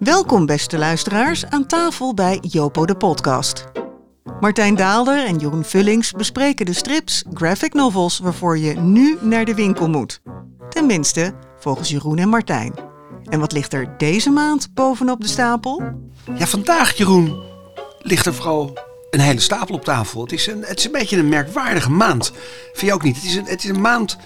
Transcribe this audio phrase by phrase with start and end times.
[0.00, 3.64] Welkom beste luisteraars aan tafel bij Jopo de podcast.
[4.40, 9.54] Martijn Daalder en Jeroen Vullings bespreken de strips, graphic novels waarvoor je nu naar de
[9.54, 10.20] winkel moet.
[10.68, 12.74] Tenminste, volgens Jeroen en Martijn.
[13.24, 15.82] En wat ligt er deze maand bovenop de stapel?
[16.34, 17.42] Ja, vandaag, Jeroen,
[17.98, 18.78] ligt er vooral
[19.10, 20.22] een hele stapel op tafel.
[20.22, 22.32] Het is een, het is een beetje een merkwaardige maand.
[22.72, 23.16] Vind je ook niet?
[23.16, 24.18] Het is een, het is een maand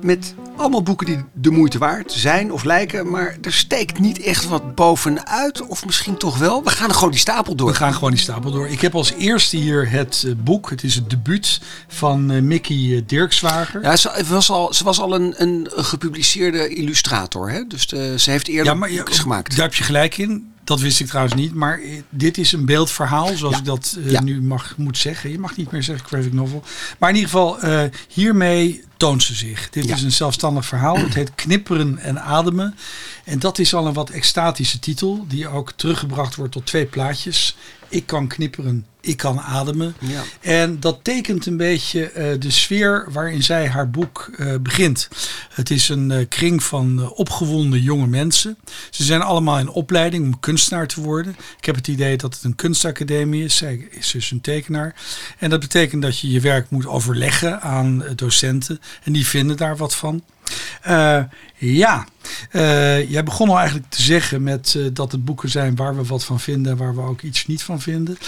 [0.00, 3.10] met allemaal boeken die de moeite waard zijn of lijken.
[3.10, 5.66] Maar er steekt niet echt wat bovenuit.
[5.66, 6.64] Of misschien toch wel.
[6.64, 7.68] We gaan gewoon die stapel door.
[7.68, 8.68] We gaan gewoon die stapel door.
[8.68, 10.70] Ik heb als eerste hier het uh, boek.
[10.70, 13.82] Het is het debuut van uh, Mickey uh, Dirkswager.
[13.82, 17.50] Ja, ze was al, ze was al een, een gepubliceerde illustrator.
[17.50, 17.66] Hè?
[17.66, 19.56] Dus de, ze heeft eerder ja, maar, boekjes gemaakt.
[19.56, 20.52] Daar heb je gelijk in.
[20.68, 23.60] Dat wist ik trouwens niet, maar dit is een beeldverhaal, zoals ja.
[23.60, 24.22] ik dat uh, ja.
[24.22, 25.30] nu mag moet zeggen.
[25.30, 26.62] Je mag niet meer zeggen graphic novel.
[26.98, 29.70] Maar in ieder geval, uh, hiermee toont ze zich.
[29.70, 29.94] Dit ja.
[29.94, 30.96] is een zelfstandig verhaal.
[30.98, 32.74] Het heet Knipperen en Ademen.
[33.24, 37.56] En dat is al een wat extatische titel, die ook teruggebracht wordt tot twee plaatjes.
[37.88, 39.94] Ik kan knipperen, ik kan ademen.
[39.98, 40.22] Ja.
[40.40, 45.08] En dat tekent een beetje uh, de sfeer waarin zij haar boek uh, begint.
[45.54, 48.56] Het is een uh, kring van opgewonden jonge mensen.
[48.90, 51.36] Ze zijn allemaal in opleiding om kunstenaar te worden.
[51.58, 53.56] Ik heb het idee dat het een kunstacademie is.
[53.56, 54.94] Zij is dus een tekenaar.
[55.38, 58.80] En dat betekent dat je je werk moet overleggen aan docenten.
[59.02, 60.22] En die vinden daar wat van.
[60.88, 61.22] Uh,
[61.56, 62.06] ja,
[62.52, 66.04] uh, jij begon al eigenlijk te zeggen met uh, dat het boeken zijn waar we
[66.04, 68.18] wat van vinden, waar we ook iets niet van vinden.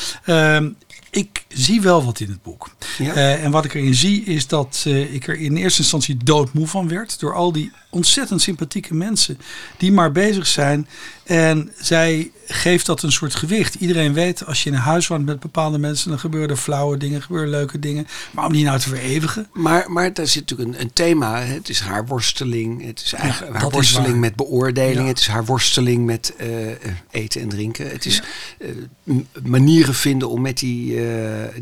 [1.10, 2.70] ik zie wel wat in het boek.
[2.98, 3.12] Ja.
[3.14, 7.20] en wat ik erin zie is dat ik er in eerste instantie doodmoe van werd
[7.20, 9.38] door al die ontzettend sympathieke mensen
[9.76, 10.88] die maar bezig zijn.
[11.30, 13.74] En zij geeft dat een soort gewicht.
[13.74, 16.96] Iedereen weet, als je in een huis woont met bepaalde mensen, dan gebeuren er flauwe
[16.96, 18.06] dingen, gebeuren leuke dingen.
[18.30, 19.46] Maar om die nou te vereeuwigen.
[19.52, 21.40] Maar, maar daar zit natuurlijk een, een thema.
[21.40, 22.86] Het is haar worsteling.
[22.86, 25.00] Het is eigenlijk ja, haar worsteling met beoordeling.
[25.00, 25.06] Ja.
[25.06, 26.46] Het is haar worsteling met uh,
[27.10, 27.90] eten en drinken.
[27.90, 28.22] Het is
[28.58, 31.04] uh, manieren vinden om met die, uh,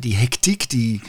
[0.01, 1.01] die hectiek, die,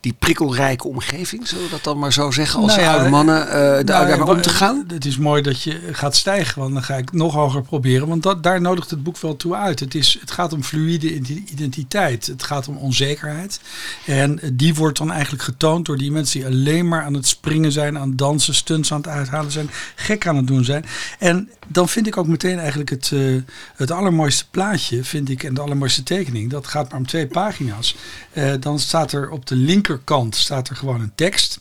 [0.00, 3.84] die prikkelrijke omgeving, zullen we dat dan maar zo zeggen, als nou oude mannen, nou,
[3.84, 4.84] daar om te gaan.
[4.88, 8.07] Het is mooi dat je gaat stijgen, want dan ga ik nog hoger proberen.
[8.08, 9.80] Want dat, daar nodigt het boek wel toe uit.
[9.80, 11.14] Het, is, het gaat om fluïde
[11.52, 12.26] identiteit.
[12.26, 13.60] Het gaat om onzekerheid.
[14.06, 17.72] En die wordt dan eigenlijk getoond door die mensen die alleen maar aan het springen
[17.72, 20.84] zijn, aan het dansen, stunts aan het uithalen zijn, gek aan het doen zijn.
[21.18, 23.42] En dan vind ik ook meteen eigenlijk het, uh,
[23.76, 26.50] het allermooiste plaatje, vind ik, en de allermooiste tekening.
[26.50, 27.96] Dat gaat maar om twee pagina's.
[28.32, 31.60] Uh, dan staat er op de linkerkant staat er gewoon een tekst.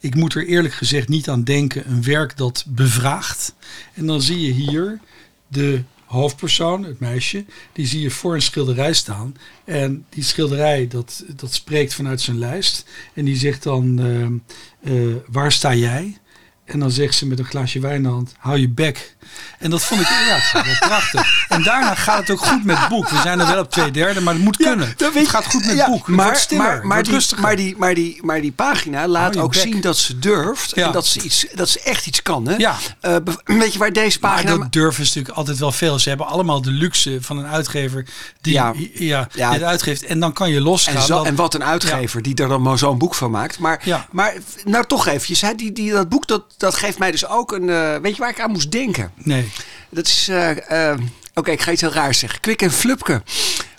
[0.00, 3.54] Ik moet er eerlijk gezegd niet aan denken, een werk dat bevraagt.
[3.94, 5.00] En dan zie je hier
[5.48, 9.36] de hoofdpersoon, het meisje, die zie je voor een schilderij staan.
[9.64, 12.84] En die schilderij, dat, dat spreekt vanuit zijn lijst.
[13.14, 16.16] En die zegt dan, uh, uh, waar sta jij?
[16.64, 19.16] En dan zegt ze met een glaasje wijn in de hand, hou je bek.
[19.58, 21.46] En dat vond ik ja, prachtig.
[21.48, 23.08] En daarna gaat het ook goed met het boek.
[23.08, 24.94] We zijn er wel op twee derde, maar het moet ja, kunnen.
[24.96, 26.08] Het gaat goed met het boek.
[26.08, 29.62] Maar, stiller, maar, maar, die, maar, die, maar, die, maar die pagina laat ook bek.
[29.62, 30.72] zien dat ze durft.
[30.72, 32.48] En dat ze, iets, dat ze echt iets kan.
[32.48, 32.56] Hè?
[32.56, 32.76] Ja.
[33.02, 34.50] Uh, weet je waar deze pagina...
[34.50, 35.98] Maar dat durven is natuurlijk altijd wel veel.
[35.98, 38.04] Ze hebben allemaal de luxe van een uitgever
[38.40, 38.74] die ja.
[38.92, 39.52] Ja, ja.
[39.52, 40.04] het uitgeeft.
[40.04, 40.96] En dan kan je losgaan.
[40.96, 43.58] En, zo, en wat een uitgever die er dan maar zo'n boek van maakt.
[43.58, 44.34] Maar, maar
[44.64, 45.40] nou toch eventjes.
[45.40, 47.68] Hè, die, die, dat boek dat, dat geeft mij dus ook een...
[47.68, 49.12] Uh, weet je waar ik aan moest denken?
[49.18, 49.50] Nee.
[49.90, 50.28] Dat is.
[50.28, 51.00] Uh, uh, Oké,
[51.34, 52.40] okay, ik ga iets heel raars zeggen.
[52.40, 53.22] Kwik en Flupke.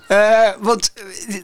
[0.08, 0.92] Uh, want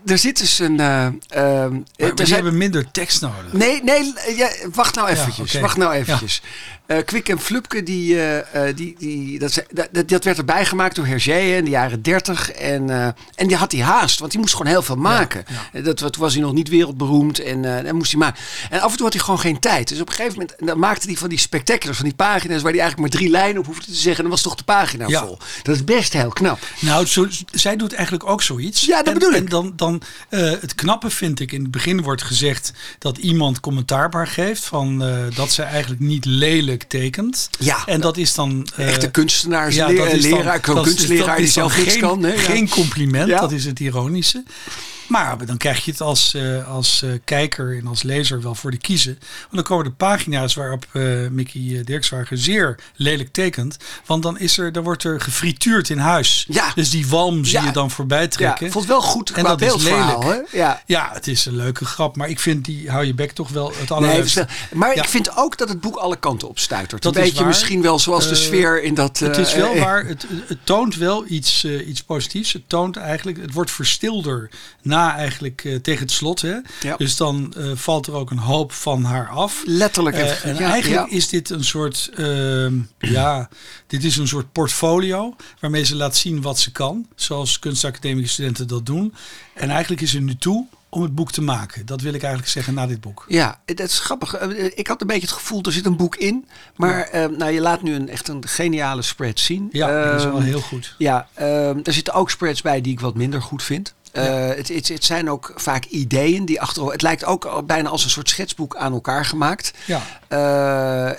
[0.06, 0.80] er zit dus een.
[0.80, 2.34] Uh, uh, maar zijn...
[2.34, 3.54] hebben minder tekst nodig.
[3.54, 5.36] Nee, nee, ja, wacht nou eventjes.
[5.38, 5.62] Ja, okay.
[5.62, 6.42] Wacht nou eventjes.
[6.88, 8.40] Uh, Kwik en Flupke, die, uh,
[8.76, 12.52] die, die, dat, dat, dat werd erbij gemaakt door Hergé in de jaren 30.
[12.52, 15.46] En, uh, en die had hij haast, want die moest gewoon heel veel maken.
[15.48, 15.82] Ja, ja.
[15.82, 18.42] Dat, toen was hij nog niet wereldberoemd en dan moest hij maken.
[18.70, 19.88] En af en toe had hij gewoon geen tijd.
[19.88, 22.72] Dus op een gegeven moment dan maakte hij van die spectaculars, van die pagina's waar
[22.72, 24.16] hij eigenlijk maar drie lijnen op hoefde te zeggen.
[24.16, 25.26] En dan was toch de pagina ja.
[25.26, 25.38] vol.
[25.64, 26.60] Dat is best heel knap.
[26.80, 28.86] Nou, zo, zij doet eigenlijk ook zoiets.
[28.86, 29.40] Ja, dat en, bedoel ik.
[29.40, 34.28] En dan, dan het knappe vind ik, in het begin wordt gezegd dat iemand commentaarbaar
[34.28, 35.04] geeft van
[35.36, 37.50] dat ze eigenlijk niet lelijk tekent.
[37.60, 37.86] Ja.
[37.86, 38.68] En dat is dan...
[38.80, 42.24] Uh, Echte kunstenaars, ja, leraar, kunstleraar die zelf geen, kan.
[42.24, 42.38] Hè?
[42.38, 44.44] Geen compliment, dat is het ironische.
[45.08, 48.72] Maar dan krijg je het als, uh, als uh, kijker en als lezer wel voor
[48.72, 49.18] de kiezen.
[49.20, 53.78] Want dan komen de pagina's waarop uh, Mickey Dirkswagen zeer lelijk tekent.
[54.06, 56.46] Want dan, is er, dan wordt er gefrituurd in huis.
[56.50, 56.72] Ja.
[56.76, 57.66] Dus die walm zie ja.
[57.66, 58.66] je dan voorbij trekken.
[58.66, 60.24] Ja, vond wel goed en dat is lelijk.
[60.24, 60.58] Hè?
[60.58, 60.82] Ja.
[60.86, 62.16] ja, het is een leuke grap.
[62.16, 64.40] Maar ik vind die hou je bek toch wel het allerleukste.
[64.40, 65.02] Nee, maar ja.
[65.02, 67.02] ik vind ook dat het boek alle kanten op stuitert.
[67.02, 69.20] Dat een beetje misschien wel zoals de sfeer in dat...
[69.20, 70.06] het is wel waar.
[70.06, 72.54] Het, het toont wel iets, iets positiefs.
[72.54, 73.42] Het toont eigenlijk...
[73.42, 74.50] Het wordt verstilder
[74.82, 76.42] na eigenlijk uh, tegen het slot.
[76.42, 76.56] Hè?
[76.82, 76.96] Ja.
[76.98, 79.64] Dus dan uh, valt er ook een hoop van haar af.
[79.66, 80.16] Letterlijk.
[80.16, 83.50] En ja, eigenlijk is dit een soort, ehm, ja,
[83.88, 87.08] dit is een soort portfolio waarmee ze laat zien wat ze kan.
[87.16, 89.14] Zoals kunstacademische studenten dat doen.
[89.54, 91.86] En eigenlijk is er nu toe om het boek te maken.
[91.86, 93.26] Dat wil ik eigenlijk zeggen na dit boek.
[93.28, 94.34] Ja, dat is grappig.
[94.34, 96.48] Eh, ik had een beetje het gevoel, er zit een boek in.
[96.76, 97.30] Maar ja.
[97.30, 99.70] uh, nou, je laat nu een, echt een geniale spread zien.
[99.72, 100.96] Ja, dat is wel ehm, heel goed.
[100.98, 103.94] Ja, uh, er zitten ook spreads bij die ik wat minder goed vind.
[104.16, 104.50] Ja.
[104.50, 106.92] Uh, het, het, het, zijn ook vaak ideeën die achter.
[106.92, 109.74] Het lijkt ook bijna als een soort schetsboek aan elkaar gemaakt.
[109.86, 110.02] Ja.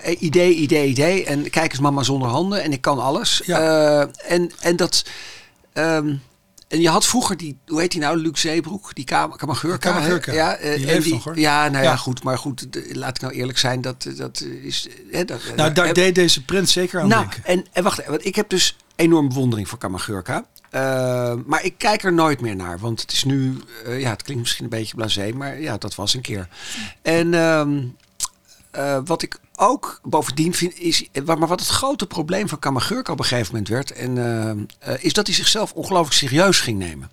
[0.02, 1.24] Uh, idee, idee, idee.
[1.24, 2.62] En kijk eens, mama zonder handen.
[2.62, 3.42] En ik kan alles.
[3.44, 3.60] Ja.
[3.60, 5.04] Uh, en, en dat.
[5.74, 6.22] Um,
[6.68, 9.04] en je had vroeger die, hoe heet die nou, Luc Zeebroek, die.
[9.04, 10.32] Kamageurka.
[10.32, 11.90] Ja, uh, en die, ja, nou ja.
[11.90, 14.88] ja, goed, maar goed, laat ik nou eerlijk zijn, dat, dat is.
[15.10, 17.44] Hè, dat, nou, daar deed deze print zeker aan nou, denken.
[17.44, 20.44] En, en wacht, want ik heb dus enorm bewondering voor Kamageurka.
[20.76, 24.22] Uh, maar ik kijk er nooit meer naar, want het is nu, uh, ja, het
[24.22, 26.48] klinkt misschien een beetje blasé, maar ja, dat was een keer.
[27.02, 27.96] En um,
[28.76, 33.18] uh, wat ik ook bovendien vind is, maar wat het grote probleem van Kamagurka op
[33.18, 37.10] een gegeven moment werd, en, uh, uh, is dat hij zichzelf ongelooflijk serieus ging nemen.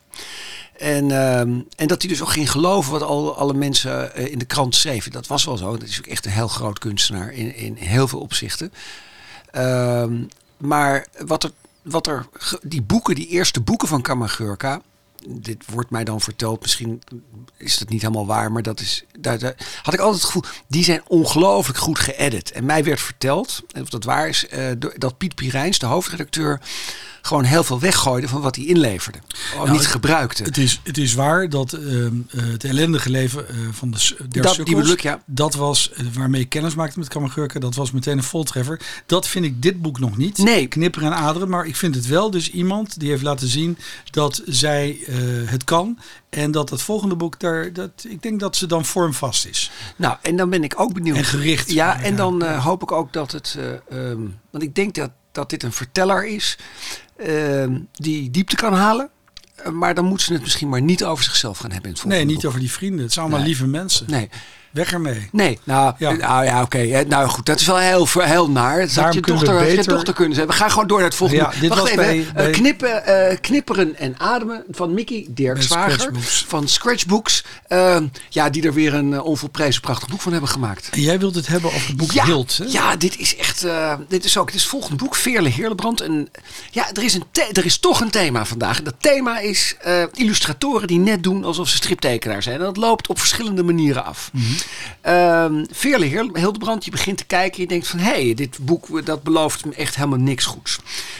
[0.78, 1.12] En,
[1.76, 5.12] en dat hij dus ook ging geloven wat al, alle mensen in de krant schreven.
[5.12, 5.78] Dat was wel zo.
[5.78, 8.74] Dat is ook echt een heel groot kunstenaar in, in heel veel opzichten.
[9.52, 10.24] Ehm,
[10.58, 11.52] maar wat er,
[11.84, 12.28] wat er,
[12.62, 14.82] die boeken, die eerste boeken van Kamagurka,
[15.28, 17.02] dit wordt mij dan verteld, misschien
[17.58, 19.40] is dat niet helemaal waar, maar dat is, daar,
[19.82, 22.52] had ik altijd het gevoel, die zijn ongelooflijk goed geëdit.
[22.52, 26.62] En mij werd verteld, of dat waar is, uh, dat Piet Pirijns, de hoofdredacteur,
[27.26, 29.20] gewoon heel veel weggooide van wat hij inleverde.
[29.28, 30.44] Of nou, niet gebruikte.
[30.44, 34.54] Het is, het is waar dat uh, het ellendige leven uh, van de der dat,
[34.54, 35.22] sukkels, die ja.
[35.26, 38.82] dat was waarmee ik kennis maakte met Kammergurken, dat was meteen een voltreffer.
[39.06, 40.38] Dat vind ik dit boek nog niet.
[40.38, 40.68] Nee.
[40.68, 43.78] Knipper en aderen, maar ik vind het wel dus iemand die heeft laten zien
[44.12, 45.00] dat zij
[45.46, 46.00] het kan.
[46.30, 49.72] En dat het volgende boek daar, dat, ik denk dat ze dan vormvast is.
[49.96, 51.18] Nou, en dan ben ik ook benieuwd.
[51.18, 51.72] En gericht.
[51.72, 53.58] Ja, en dan hoop ik ook dat het,
[53.94, 56.58] um, want ik denk dat, dat dit een verteller is
[57.18, 59.10] uh, die diepte kan halen.
[59.72, 61.90] Maar dan moeten ze het misschien maar niet over zichzelf gaan hebben.
[61.90, 62.46] In het nee, niet boek.
[62.46, 63.02] over die vrienden.
[63.02, 63.54] Het zijn allemaal nee.
[63.54, 64.06] lieve mensen.
[64.10, 64.30] Nee.
[64.74, 65.30] Weg ermee.
[65.32, 66.78] Nee, nou ja, nou, ja oké.
[66.78, 67.04] Okay.
[67.04, 68.80] Nou goed, dat is wel heel, heel naar.
[68.80, 69.76] Dat had je dochter, beter...
[69.76, 70.48] je dochter kunnen zijn.
[70.48, 71.44] We gaan gewoon door naar het volgende.
[71.44, 72.04] Ja, dit Wacht was even.
[72.04, 72.48] Bij, bij...
[72.48, 76.12] Uh, knippen, uh, knipperen en ademen van Mickey Dirkswager.
[76.48, 77.44] Van Scratchbooks.
[77.70, 77.98] Uh,
[78.30, 80.90] ja, die er weer een onvolprezen prachtig boek van hebben gemaakt.
[80.92, 82.58] En jij wilt het hebben over het boek ja, Hild.
[82.58, 82.66] Hè?
[82.68, 83.66] Ja, dit is echt...
[84.08, 85.16] dit is ook het is het volgende boek.
[85.16, 86.02] Veerle Heerlebrand.
[86.02, 86.30] En
[86.72, 88.78] ja, er is, een er is toch een thema vandaag.
[88.78, 89.76] En dat thema is
[90.14, 92.56] illustratoren die net doen alsof ze striptekenaar zijn.
[92.56, 94.30] En dat loopt op verschillende manieren af.
[94.34, 94.56] Mm -hmm.
[95.08, 97.62] Um, Veerle Hildebrand, je begint te kijken.
[97.62, 100.80] Je denkt van, hé, hey, dit boek dat belooft me echt helemaal niks goeds.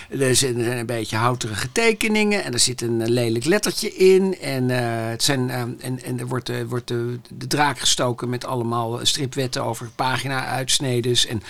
[0.10, 2.44] Er zijn een beetje houterige tekeningen.
[2.44, 4.38] En er zit een lelijk lettertje in.
[4.42, 4.78] En, uh,
[5.10, 9.00] het zijn, uh, en, en er wordt, uh, wordt de, de draak gestoken met allemaal
[9.06, 11.26] stripwetten over pagina-uitsnedens.
[11.26, 11.44] En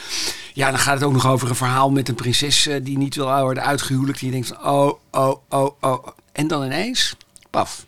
[0.54, 3.42] ja, dan gaat het ook nog over een verhaal met een prinses die niet wil
[3.42, 4.20] worden uitgehuwelijkd.
[4.20, 6.08] Die denkt van, oh, oh, oh, oh.
[6.32, 7.16] En dan ineens,
[7.50, 7.86] paf.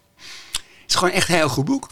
[0.56, 1.90] Het is gewoon echt een heel goed boek.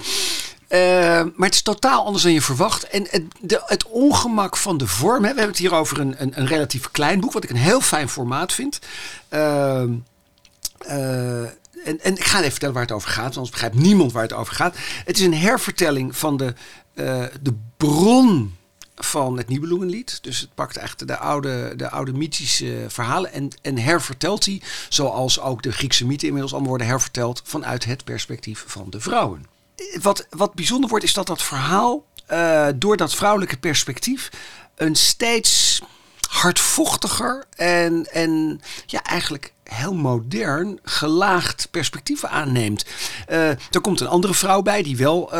[0.74, 2.84] Uh, maar het is totaal anders dan je verwacht.
[2.84, 5.16] En het, de, het ongemak van de vorm.
[5.16, 7.56] Hè, we hebben het hier over een, een, een, relatief klein boek, wat ik een
[7.56, 8.80] heel fijn formaat vind.
[9.30, 9.84] Uh,
[10.88, 11.42] uh,
[11.86, 14.34] en, en, ik ga even vertellen waar het over gaat, anders begrijpt niemand waar het
[14.34, 14.75] over gaat.
[15.06, 16.54] Het is een hervertelling van de,
[17.42, 18.56] de bron
[18.96, 20.24] van het Nibelungenlied.
[20.24, 25.40] Dus het pakt echt de oude, de oude mythische verhalen en, en hervertelt die, zoals
[25.40, 29.53] ook de Griekse mythen inmiddels allemaal worden herverteld, vanuit het perspectief van de vrouwen
[30.02, 34.30] wat, wat bijzonder wordt, is dat dat verhaal uh, door dat vrouwelijke perspectief
[34.75, 35.81] een steeds
[36.30, 42.86] hardvochtiger en, en ja, eigenlijk heel modern gelaagd perspectief aanneemt.
[43.30, 45.40] Uh, er komt een andere vrouw bij, die wel uh,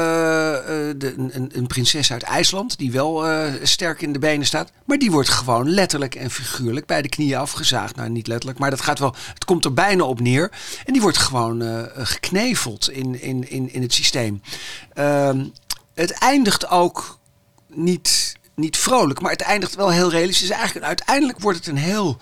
[0.98, 3.26] de, een, een, prinses uit IJsland, die wel
[3.64, 4.72] sterk in de benen staat.
[4.86, 7.96] Maar die wordt gewoon letterlijk en figuurlijk bij de knieën afgezaagd.
[7.96, 9.16] Nou, niet letterlijk, maar dat gaat wel.
[9.34, 10.52] Het komt er bijna op neer.
[10.86, 14.42] En die wordt gewoon gekneveld in, in, in, in het systeem.
[14.94, 15.46] Ehm,
[15.94, 17.20] het eindigt ook
[17.68, 20.50] niet, niet vrolijk, maar het eindigt wel heel realistisch.
[20.50, 22.18] Eigenlijk, uiteindelijk wordt het een heel.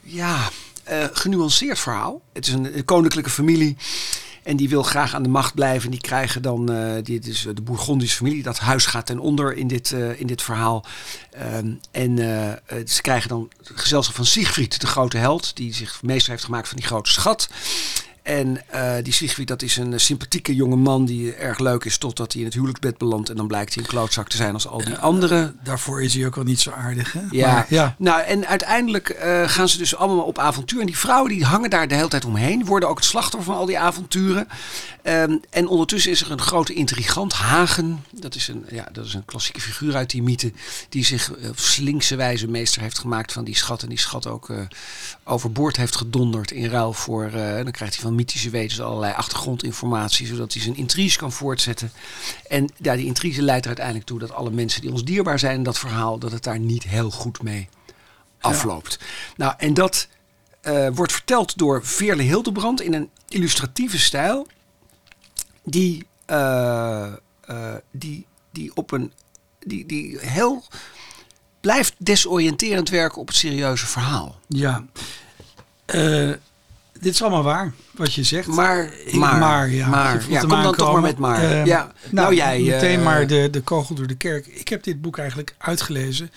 [0.00, 0.50] Ja,
[0.90, 2.22] uh, genuanceerd verhaal.
[2.32, 3.76] Het is een, koninklijke familie.
[4.42, 5.90] En die wil graag aan de macht blijven.
[5.90, 8.42] Die krijgen dan, uh, dit is de Bourgondische familie.
[8.42, 10.84] Dat huis gaat ten onder in dit, uh, in dit verhaal.
[11.56, 12.16] Um, en
[12.86, 15.56] ze krijgen dan het gezelschap van Siegfried, de grote held.
[15.56, 17.48] Die zich meester heeft gemaakt van die grote schat.
[18.22, 22.32] En uh, die Siegfried, dat is een sympathieke jonge man die erg leuk is totdat
[22.32, 23.30] hij in het huwelijksbed belandt.
[23.30, 25.58] En dan blijkt hij een klootzak te zijn als al die anderen.
[25.64, 27.20] Daarvoor is hij ook al niet zo aardig, hè?
[27.30, 27.52] Ja.
[27.52, 27.94] Maar, ja.
[27.98, 30.80] Nou, en uiteindelijk uh, gaan ze dus allemaal op avontuur.
[30.80, 32.64] En die vrouwen die hangen daar de hele tijd omheen.
[32.64, 34.48] Worden ook het slachtoffer van al die avonturen.
[35.04, 38.04] Um, en ondertussen is er een grote intrigant, Hagen.
[38.10, 40.52] Dat is een, ja, dat is een klassieke figuur uit die mythe.
[40.88, 43.82] Die zich op slinkse wijze meester heeft gemaakt van die schat.
[43.82, 44.52] En die schat ook
[45.24, 47.30] overboord heeft gedonderd in ruil voor...
[47.30, 51.92] dan krijgt hij van mythische wezens allerlei achtergrondinformatie, zodat hij zijn intrige kan voortzetten.
[52.48, 55.54] En ja, die intrige leidt er uiteindelijk toe dat alle mensen die ons dierbaar zijn
[55.56, 57.68] in dat verhaal, dat het daar niet heel goed mee
[58.40, 58.98] afloopt.
[59.36, 60.08] Nou, en dat
[60.62, 64.46] uh, wordt verteld door Veerle Hildebrand in een illustratieve stijl,
[65.64, 67.12] die, uh,
[67.50, 69.12] uh, die, die op een
[69.66, 70.64] die, die heel
[71.60, 74.40] blijft desoriënterend werken op het serieuze verhaal.
[74.48, 74.84] Ja.
[75.86, 76.32] Uh,
[77.02, 78.46] dit is allemaal waar, wat je zegt.
[78.46, 81.42] Maar, maar, maar ja, maar, ja kom dan toch maar met maar.
[81.42, 82.60] Uh, ja, nou, nou jij...
[82.60, 84.46] Meteen uh, maar de, de kogel door de kerk.
[84.46, 86.30] Ik heb dit boek eigenlijk uitgelezen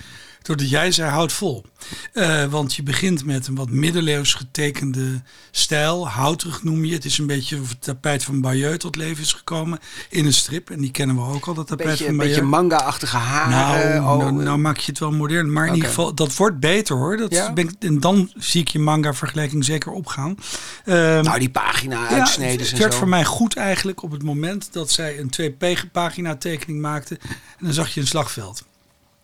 [0.46, 1.66] doordat jij zei, houd vol.
[2.14, 5.22] Uh, want je begint met een wat middeleeuws getekende
[5.52, 6.08] stijl.
[6.08, 6.94] Houterig noem je.
[6.94, 10.34] Het is een beetje of het tapijt van Bayeux tot leven is gekomen in een
[10.34, 10.70] strip.
[10.70, 12.38] En die kennen we ook al, dat tapijt beetje, van Bayeux.
[12.38, 14.02] Een beetje manga-achtige haren.
[14.02, 15.54] Nou, nou, nou, maak je het wel modern.
[15.54, 17.18] Maar in ieder geval, dat wordt beter hoor.
[17.18, 17.54] Dat ja?
[17.54, 20.30] ben ik, en dan zie ik je manga-vergelijking zeker opgaan.
[20.30, 24.92] Um, nou, die pagina-uitsneden ja, Het werd voor mij goed eigenlijk op het moment dat
[24.92, 27.18] zij een 2P-pagina tekening maakte.
[27.58, 28.64] En dan zag je een slagveld.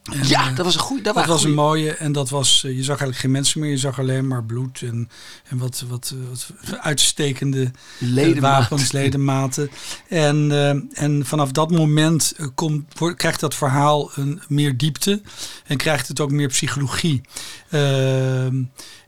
[0.03, 1.03] En, ja, dat was een goede.
[1.03, 1.91] Dat, dat was een mooie.
[1.91, 3.69] En dat was, je zag eigenlijk geen mensen meer.
[3.69, 5.09] Je zag alleen maar bloed en,
[5.47, 8.69] en wat, wat, wat uitstekende Ledemaat.
[8.69, 9.71] wapens, ledematen.
[10.07, 10.69] En, uh,
[11.03, 15.21] en vanaf dat moment komt, krijgt dat verhaal een meer diepte.
[15.65, 17.21] En krijgt het ook meer psychologie.
[17.69, 18.45] Uh,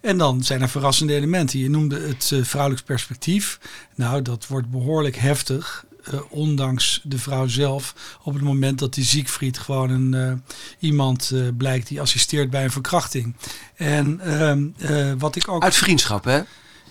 [0.02, 1.60] en dan zijn er verrassende elementen.
[1.60, 3.60] Je noemde het uh, vrouwelijks perspectief.
[3.96, 5.86] Nou, dat wordt behoorlijk heftig.
[6.12, 10.34] Uh, ondanks de vrouw zelf, op het moment dat die Siegfried gewoon een, uh,
[10.80, 13.36] iemand uh, blijkt die assisteert bij een verkrachting.
[13.76, 15.64] En ehm, wat ik ook.
[15.64, 16.42] Uit vriendschap, hè?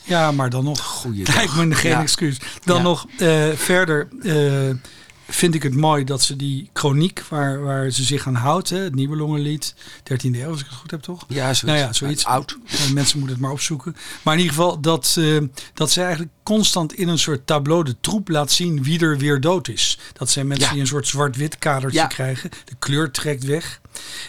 [0.03, 0.81] Ja, maar dan nog.
[0.81, 2.01] Goeie Lijkt me geen ja.
[2.01, 2.39] excuus.
[2.65, 2.83] Dan ja.
[2.83, 3.07] nog
[3.55, 4.09] verder
[5.33, 8.79] vind ik het mooi dat ze die chroniek waar, waar ze zich aan houdt, hè,
[8.79, 9.75] het Nibelungenlied,
[10.13, 11.25] 13e eeuw als ik het goed heb toch?
[11.29, 11.63] Ja, zoiets.
[11.63, 12.25] Nou ja, zoiets.
[12.25, 12.59] Oud.
[12.93, 13.97] Mensen moeten het maar opzoeken.
[14.23, 15.43] Maar in ieder geval dat, uh,
[15.75, 19.41] dat ze eigenlijk constant in een soort tableau de troep laat zien wie er weer
[19.41, 19.99] dood is.
[20.13, 20.73] Dat zijn mensen ja.
[20.73, 22.07] die een soort zwart-wit kadertje ja.
[22.07, 22.51] krijgen.
[22.65, 23.81] De kleur trekt weg.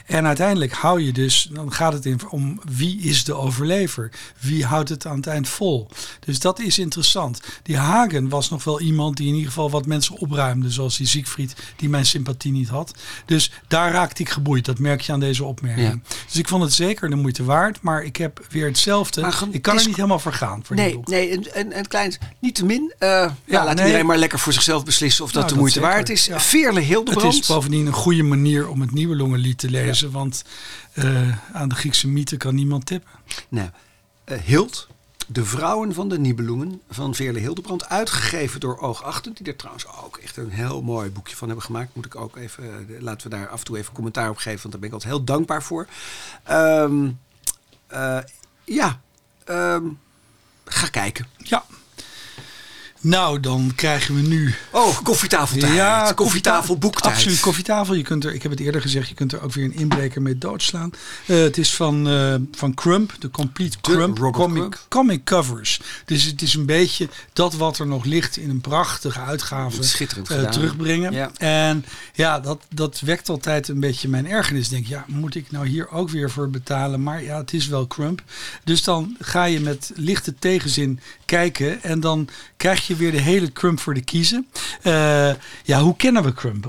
[0.05, 4.11] En uiteindelijk hou je dus, dan gaat het in om wie is de overlever?
[4.39, 5.87] Wie houdt het aan het eind vol?
[6.19, 7.39] Dus dat is interessant.
[7.63, 11.07] Die Hagen was nog wel iemand die in ieder geval wat mensen opruimde, zoals die
[11.07, 12.93] Siegfried, die mijn sympathie niet had.
[13.25, 14.65] Dus daar raakte ik geboeid.
[14.65, 15.87] Dat merk je aan deze opmerking.
[15.87, 16.15] Ja.
[16.25, 19.31] Dus ik vond het zeker de moeite waard, maar ik heb weer hetzelfde.
[19.51, 20.65] Ik kan er niet helemaal voor gaan.
[20.65, 22.02] Voor nee, nee, een, een, een klein,
[22.39, 22.93] niet te min.
[22.99, 23.85] Uh, ja, ja, laat nee.
[23.85, 26.25] iedereen maar lekker voor zichzelf beslissen of dat nou, de moeite dat waard is.
[26.25, 26.39] Ja.
[26.39, 27.33] Veerle Hildebrand.
[27.33, 30.13] Het is bovendien een goede manier om het nieuwe Longenlied te lezen, ja.
[30.13, 30.43] want
[30.93, 33.11] uh, aan de Griekse mythe kan niemand tippen.
[33.49, 33.69] Nou,
[34.25, 34.87] uh, Hild,
[35.27, 40.17] de vrouwen van de Nibelungen van Veerle Hildebrand, uitgegeven door Oogachtend, die er trouwens ook
[40.17, 41.95] echt een heel mooi boekje van hebben gemaakt.
[41.95, 44.71] Moet ik ook even, laten we daar af en toe even commentaar op geven, want
[44.71, 45.87] daar ben ik altijd heel dankbaar voor.
[46.51, 47.19] Um,
[48.63, 48.99] ja,
[49.49, 49.99] um,
[50.65, 51.27] ga kijken.
[51.37, 51.65] Ja.
[53.03, 54.53] Nou, dan krijgen we nu.
[54.71, 55.73] Oh, koffietafeltijd.
[55.73, 57.13] Ja, koffietafel boektijd.
[57.13, 57.93] Absoluut, koffietafel.
[57.93, 60.21] Je kunt er, ik heb het eerder gezegd, je kunt er ook weer een inbreker
[60.21, 60.91] mee doodslaan.
[61.25, 64.85] Uh, het is van, uh, van Crump, de Complete Crump, comic, Crump.
[64.89, 65.81] comic covers.
[66.05, 70.31] Dus het is een beetje dat wat er nog ligt in een prachtige uitgave Schitterend
[70.31, 71.13] uh, terugbrengen.
[71.13, 71.31] Ja.
[71.37, 74.69] En ja, dat, dat wekt altijd een beetje mijn ergernis.
[74.69, 77.03] Denk, ja, moet ik nou hier ook weer voor betalen?
[77.03, 78.21] Maar ja, het is wel Crump.
[78.63, 83.51] Dus dan ga je met lichte tegenzin kijken en dan krijg je weer de hele
[83.51, 84.47] Crump voor de kiezen.
[84.83, 85.31] Uh,
[85.63, 86.65] ja, hoe kennen we Crump?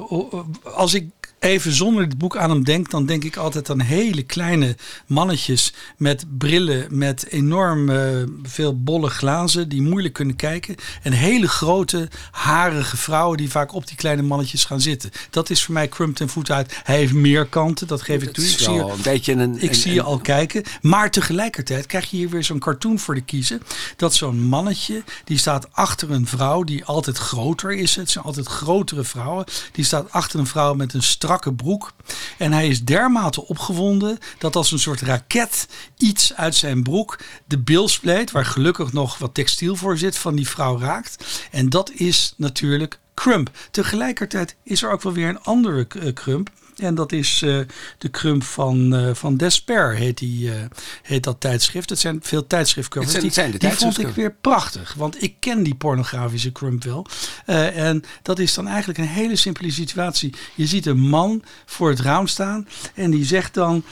[0.63, 1.07] Als ik
[1.45, 5.73] even zonder het boek aan hem denk, dan denk ik altijd aan hele kleine mannetjes
[5.97, 7.99] met brillen, met enorm uh,
[8.43, 10.75] veel bolle glazen die moeilijk kunnen kijken.
[11.03, 15.11] En hele grote, harige vrouwen die vaak op die kleine mannetjes gaan zitten.
[15.31, 16.81] Dat is voor mij Crump ten voet uit.
[16.85, 18.45] Hij heeft meer kanten, dat geef ik toe.
[18.45, 20.63] Ik zie, je, een beetje een, ik een, zie je al kijken.
[20.81, 23.63] Maar tegelijkertijd krijg je hier weer zo'n cartoon voor de kiezen.
[23.97, 27.97] Dat zo'n mannetje, die staat achter een vrouw die altijd groter is.
[27.97, 29.45] Het zijn altijd grotere vrouwen.
[29.73, 31.93] Die staat achter een vrouw met een strak broek.
[32.39, 37.59] En hij is dermate opgewonden dat als een soort raket iets uit zijn broek de
[37.59, 41.25] bilspleet, waar gelukkig nog wat textiel voor zit, van die vrouw raakt.
[41.51, 43.51] En dat is natuurlijk Crump.
[43.71, 46.51] Tegelijkertijd is er ook wel weer een andere uh, Crump.
[46.77, 47.61] En dat is uh,
[47.99, 50.55] de Crump van, uh, van Despair, heet, die, uh,
[51.03, 51.91] heet dat tijdschrift.
[51.91, 53.13] Het zijn veel tijdschriftcovers.
[53.13, 56.53] Het zijn, die, zijn de die vond ik weer prachtig, want ik ken die pornografische
[56.53, 57.07] Crump wel.
[57.45, 60.35] en dat is dan eigenlijk een hele simpele situatie.
[60.55, 63.85] Je ziet een man voor het raam staan en die zegt dan...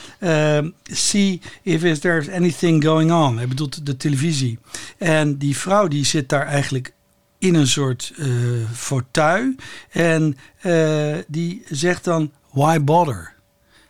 [0.82, 3.36] see if there's anything going on.
[3.36, 4.58] Hij bedoelt de televisie.
[4.98, 6.92] En die vrouw die zit daar eigenlijk
[7.38, 8.12] in een soort
[8.74, 9.54] fauteuil.
[9.90, 10.36] En
[11.26, 13.34] die zegt dan, why bother?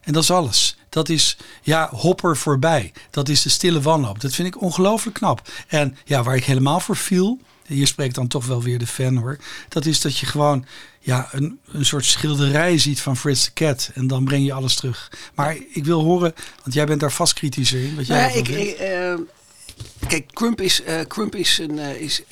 [0.00, 0.76] En dat is alles.
[0.88, 2.92] Dat is, ja, hopper voorbij.
[3.10, 4.20] Dat is de stille wanhoop.
[4.20, 5.50] Dat vind ik ongelooflijk knap.
[5.66, 9.16] En ja, waar ik helemaal voor viel, hier spreekt dan toch wel weer de fan
[9.16, 9.38] hoor.
[9.68, 10.66] Dat is dat je gewoon
[11.00, 13.90] ja, een, een soort schilderij ziet van Fritz de Cat.
[13.94, 15.12] En dan breng je alles terug.
[15.34, 17.96] Maar ik wil horen, want jij bent daar vast kritischer in.
[17.96, 19.14] Wat jij ja, ik, ik uh,
[20.08, 21.78] kijk, Crump is, uh, Crump is een.
[21.78, 22.22] Uh, is,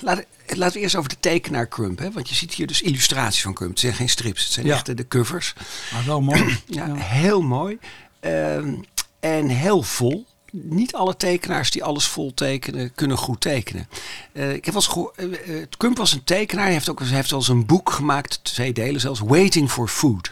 [0.00, 1.98] laat, laten we eerst over de tekenaar Crump.
[1.98, 2.10] Hè?
[2.10, 3.70] Want je ziet hier dus illustraties van Crump.
[3.70, 4.74] Het zijn geen strips, het zijn ja.
[4.74, 5.54] echt de covers.
[5.92, 6.58] Maar wel mooi.
[6.66, 7.78] ja, heel mooi.
[8.20, 8.74] Ehm,
[9.20, 10.26] en heel vol
[10.62, 13.88] niet alle tekenaars die alles vol tekenen, kunnen goed tekenen.
[14.32, 17.08] Uh, ik heb wel eens gehoord, uh, Kump was een tekenaar, hij heeft ook hij
[17.08, 20.30] heeft wel eens een boek gemaakt, twee delen zelfs, Waiting for Food.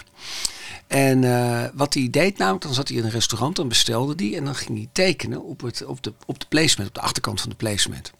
[0.87, 4.37] En uh, wat hij deed namelijk, dan zat hij in een restaurant, dan bestelde hij
[4.37, 7.41] en dan ging hij tekenen op, het, op, de, op de placement, op de achterkant
[7.41, 8.13] van de placement.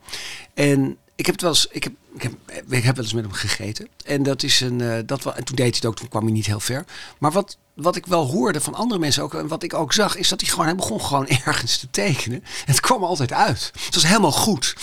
[0.55, 3.89] En ik heb het wel eens, ik heb, ik heb, wel eens met hem gegeten.
[4.05, 6.25] En dat is een, uh, dat wel, en toen deed hij het ook, toen kwam
[6.25, 6.85] hij niet heel ver.
[7.19, 10.17] Maar wat, wat ik wel hoorde van andere mensen ook, en wat ik ook zag,
[10.17, 12.43] is dat hij gewoon, hij begon gewoon ergens te tekenen.
[12.43, 13.71] En het kwam altijd uit.
[13.85, 14.77] Het was helemaal goed.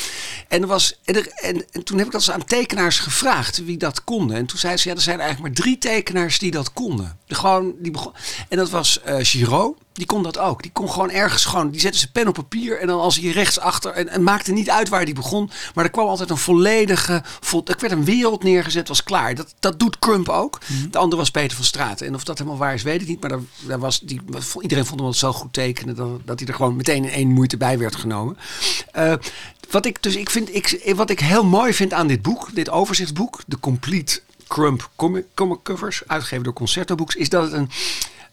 [0.47, 3.65] En, er was, en, er, en, en, toen heb ik dat eens aan tekenaars gevraagd
[3.65, 4.37] wie dat konden.
[4.37, 7.17] En toen zei ze, ja, er zijn eigenlijk maar drie tekenaars die dat konden.
[7.25, 8.13] De, gewoon, die begon,
[8.49, 10.61] en dat was uh, Giraud, die kon dat ook.
[10.61, 13.31] Die kon gewoon ergens gewoon, die zette zijn pen op papier en dan als hij
[13.31, 17.23] rechtsachter, en, en maakte niet uit waar die begon, maar er kwam altijd een volledige,
[17.39, 19.35] vol, er werd een wereld neergezet, was klaar.
[19.35, 20.59] Dat, dat doet Crump ook.
[20.65, 20.89] Mhm.
[20.89, 22.07] De andere was Peter van Straten.
[22.07, 24.21] En of dat helemaal waar is, weet ik niet, maar daar, was, die,
[24.59, 27.57] iedereen vond hem zo goed tekenen dat, dat hij er gewoon meteen in één moeite
[27.57, 28.37] bij werd genomen.
[28.97, 29.13] Uh,
[29.69, 32.69] wat ik dus, ik vind, ik, wat ik heel mooi vind aan dit boek, dit
[32.69, 37.69] overzichtsboek, de Complete Crump comic, comic covers, uitgegeven door Concerto Books, is dat het een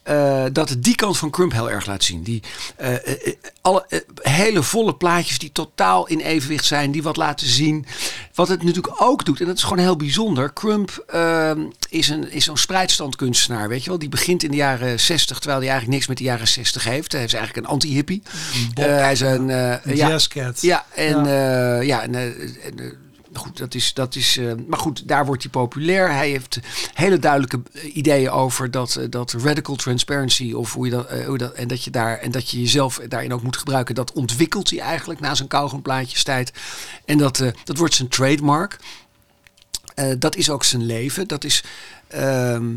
[0.09, 2.23] uh, dat het die kant van Crump heel erg laat zien.
[2.23, 2.43] Die
[2.81, 3.87] uh, uh, alle
[4.23, 7.87] hele volle plaatjes die totaal in evenwicht zijn, die wat laten zien.
[8.35, 10.53] Wat het natuurlijk ook doet, en dat is gewoon heel bijzonder.
[10.53, 13.99] Crump ehm, is, een, is zo'n spreidstandkunstenaar, weet je wel.
[13.99, 17.13] Die begint in de jaren 60, terwijl hij eigenlijk niks met de jaren 60 heeft.
[17.13, 18.23] Hij is eigenlijk een anti-hippie.
[18.75, 20.63] hij is een, een ja, jazzcat.
[20.63, 25.27] Ja, en ja, ja en, en goed, dat is, dat is, uh, maar goed, daar
[25.27, 26.13] wordt hij populair.
[26.13, 26.59] Hij heeft
[26.95, 31.39] hele duidelijke eh, ideeën over dat, uh, dat radical transparency of hoe je dat, hoe
[31.39, 33.95] dat, en dat je daar en dat je jezelf daarin ook moet gebruiken.
[33.95, 35.49] Dat ontwikkelt hij eigenlijk na zijn
[36.25, 36.53] tijd.
[37.05, 38.77] En dat, dat wordt zijn trademark.
[40.19, 41.29] dat is ook zijn leven.
[41.29, 41.65] Dat is.
[42.09, 42.75] Ehm,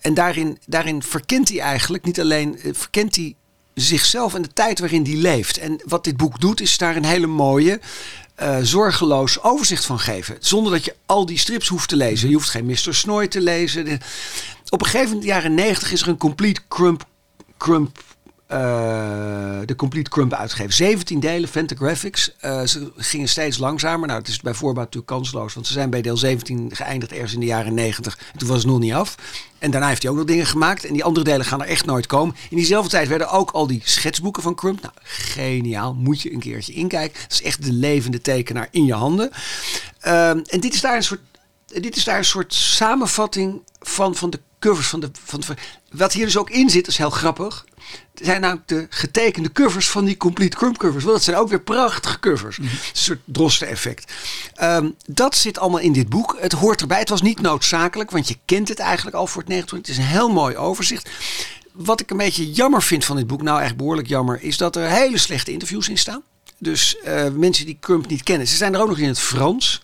[0.00, 3.34] en daarin, daarin verkent hij eigenlijk niet alleen verkent hij
[3.74, 5.58] zichzelf en de tijd waarin hij leeft.
[5.58, 7.80] En wat dit boek doet, is daar een hele mooie
[8.42, 10.36] uh, zorgeloos overzicht van geven.
[10.40, 12.28] Zonder dat je al die strips hoeft te lezen.
[12.28, 12.94] Je hoeft geen Mr.
[12.94, 14.00] Snoy te lezen.
[14.68, 17.06] Op een gegeven moment, in de jaren 90, is er een complete crump,
[17.58, 18.02] crump
[18.52, 20.72] uh, de Complete Crump uitgegeven.
[20.72, 22.34] 17 delen, Fantagraphics.
[22.44, 24.06] Uh, ze gingen steeds langzamer.
[24.06, 27.32] Nou, het is bij voorbaat natuurlijk kansloos, want ze zijn bij deel 17 geëindigd ergens
[27.32, 28.18] in de jaren 90.
[28.32, 29.14] En toen was het nog niet af.
[29.58, 30.84] En daarna heeft hij ook nog dingen gemaakt.
[30.84, 32.36] En die andere delen gaan er echt nooit komen.
[32.50, 34.80] In diezelfde tijd werden ook al die schetsboeken van Crump.
[34.80, 35.94] Nou, geniaal.
[35.94, 37.20] Moet je een keertje inkijken.
[37.22, 39.30] Dat is echt de levende tekenaar in je handen.
[40.06, 41.20] Uh, en dit is daar een soort,
[41.66, 45.54] dit is daar een soort samenvatting van, van de covers van de, van de.
[45.90, 47.64] Wat hier dus ook in zit, is heel grappig
[48.22, 51.04] zijn nou de getekende covers van die Complete Crump covers.
[51.04, 52.58] Want dat zijn ook weer prachtige covers.
[52.58, 52.68] Mhm.
[52.68, 54.12] Een soort drosten effect.
[54.62, 56.36] Um, dat zit allemaal in dit boek.
[56.40, 56.98] Het hoort erbij.
[56.98, 59.94] Het was niet noodzakelijk, want je kent het eigenlijk al voor het 29.
[59.94, 61.10] Het is een heel mooi overzicht.
[61.72, 64.76] Wat ik een beetje jammer vind van dit boek, nou echt behoorlijk jammer, is dat
[64.76, 66.22] er hele slechte interviews in staan.
[66.62, 68.46] Dus uh, mensen die Crump niet kennen.
[68.46, 69.82] Ze zijn er ook nog in het Frans.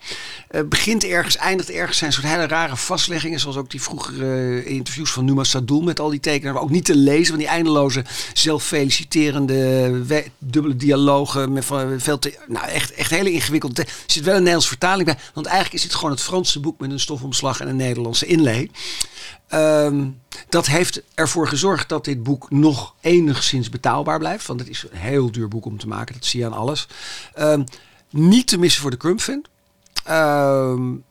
[0.50, 1.98] Uh, begint ergens, eindigt ergens.
[1.98, 3.40] zijn soort hele rare vastleggingen.
[3.40, 6.54] Zoals ook die vroegere uh, interviews van Numa Sadoul met al die tekenen.
[6.54, 7.26] Maar ook niet te lezen.
[7.26, 11.52] Van die eindeloze zelffeliciterende dubbele dialogen.
[11.52, 11.64] Met
[11.98, 13.82] veel te, nou, echt, echt hele ingewikkelde.
[13.82, 15.18] Er zit wel een Nederlands vertaling bij.
[15.34, 18.70] Want eigenlijk is het gewoon het Franse boek met een stofomslag en een Nederlandse inlay.
[19.54, 24.46] Um, dat heeft ervoor gezorgd dat dit boek nog enigszins betaalbaar blijft.
[24.46, 26.14] Want het is een heel duur boek om te maken.
[26.14, 26.86] Dat zie je aan alles.
[27.38, 27.64] Um,
[28.10, 29.44] niet te missen voor de Crump-fan.
[30.10, 31.04] Um,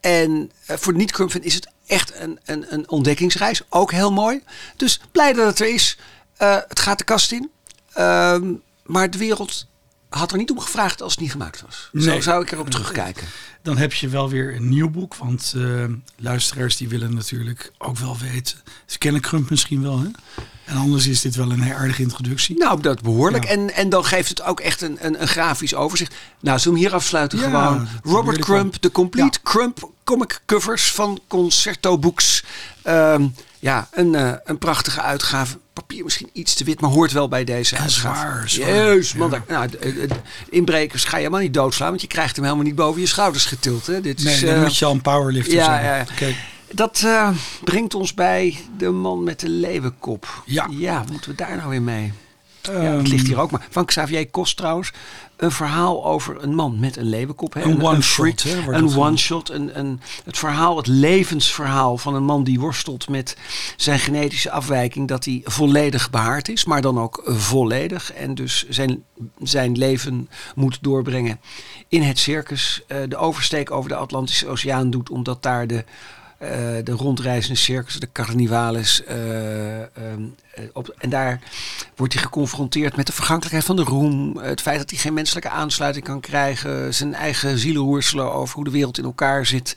[0.00, 3.62] en uh, voor de niet-Crump-fan is het echt een, een, een, ontdekkingsreis.
[3.68, 4.42] Ook heel mooi.
[4.76, 5.98] Dus blij dat het er is.
[6.42, 7.50] Uh, het gaat de kast in.
[8.84, 9.66] maar de wereld
[10.10, 11.88] had er niet om gevraagd als het niet gemaakt was.
[11.92, 12.04] Nee.
[12.04, 13.26] Zo zou ik erop terugkijken.
[13.62, 15.16] Dan heb je wel weer een nieuw boek.
[15.16, 15.84] Want uh,
[16.16, 18.58] luisteraars die willen natuurlijk ook wel weten.
[18.86, 20.08] Ze kennen Crump misschien wel, hè?
[20.64, 22.58] En anders is dit wel een aardige introductie.
[22.58, 23.44] Nou, dat behoorlijk.
[23.44, 26.14] En, en dan geeft het ook echt een, een, een grafisch overzicht.
[26.40, 27.38] Nou, zullen we hier afsluiten?
[27.38, 32.44] gewoon Robert Crump, de complete Crump comic covers van Concerto Books.
[32.84, 35.58] Um, ja, een, uh, een prachtige uitgave.
[35.72, 38.48] Papier misschien iets te wit, maar hoort wel bij deze en uitgave.
[38.48, 39.30] Zwaar, Jeus, man.
[39.30, 39.42] Ja.
[39.48, 39.68] nou,
[40.48, 43.44] inbrekers ga je helemaal niet doodslaan, want je krijgt hem helemaal niet boven je schouders
[43.44, 43.86] getild.
[43.86, 44.00] Hè.
[44.00, 45.84] Dit nee, is, dan uh, moet je al een powerlifter ja, zijn.
[45.84, 46.36] Ja, okay.
[46.72, 47.30] Dat uh,
[47.64, 50.42] brengt ons bij de man met de leeuwenkop.
[50.46, 50.66] Ja.
[50.70, 52.12] Ja, moeten we daar nou weer mee?
[52.68, 53.66] Um, ja, het ligt hier ook maar.
[53.70, 54.92] Van Xavier Kost trouwens.
[55.36, 57.54] Een verhaal over een man met een leeuwenkop.
[57.54, 57.62] Hè?
[57.62, 58.44] Een one-shot.
[58.66, 59.48] Een one-shot.
[59.48, 63.36] Een, het verhaal, het levensverhaal van een man die worstelt met
[63.76, 65.08] zijn genetische afwijking.
[65.08, 68.12] Dat hij volledig behaard is, maar dan ook volledig.
[68.12, 69.04] En dus zijn,
[69.42, 71.40] zijn leven moet doorbrengen
[71.88, 72.82] in het circus.
[72.88, 75.84] Uh, de oversteek over de Atlantische Oceaan doet, omdat daar de
[76.84, 79.02] de rondreizende circus, de carnivales.
[79.08, 79.84] Uh, uh,
[80.72, 81.40] op, en daar
[81.96, 84.36] wordt hij geconfronteerd met de vergankelijkheid van de roem.
[84.36, 86.94] Het feit dat hij geen menselijke aansluiting kan krijgen.
[86.94, 89.76] Zijn eigen zielenroerselen over hoe de wereld in elkaar zit.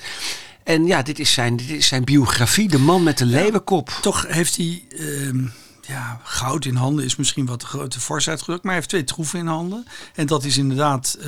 [0.63, 2.69] En ja, dit is zijn, dit is zijn biografie.
[2.69, 3.89] De man met de leeuwenkop.
[3.89, 5.45] Ja, toch heeft hij ehm,
[5.87, 8.63] ja, goud in handen is misschien wat te grote fors uitgedrukt.
[8.63, 9.85] Maar hij heeft twee troeven in handen.
[10.15, 11.25] En dat is inderdaad uh,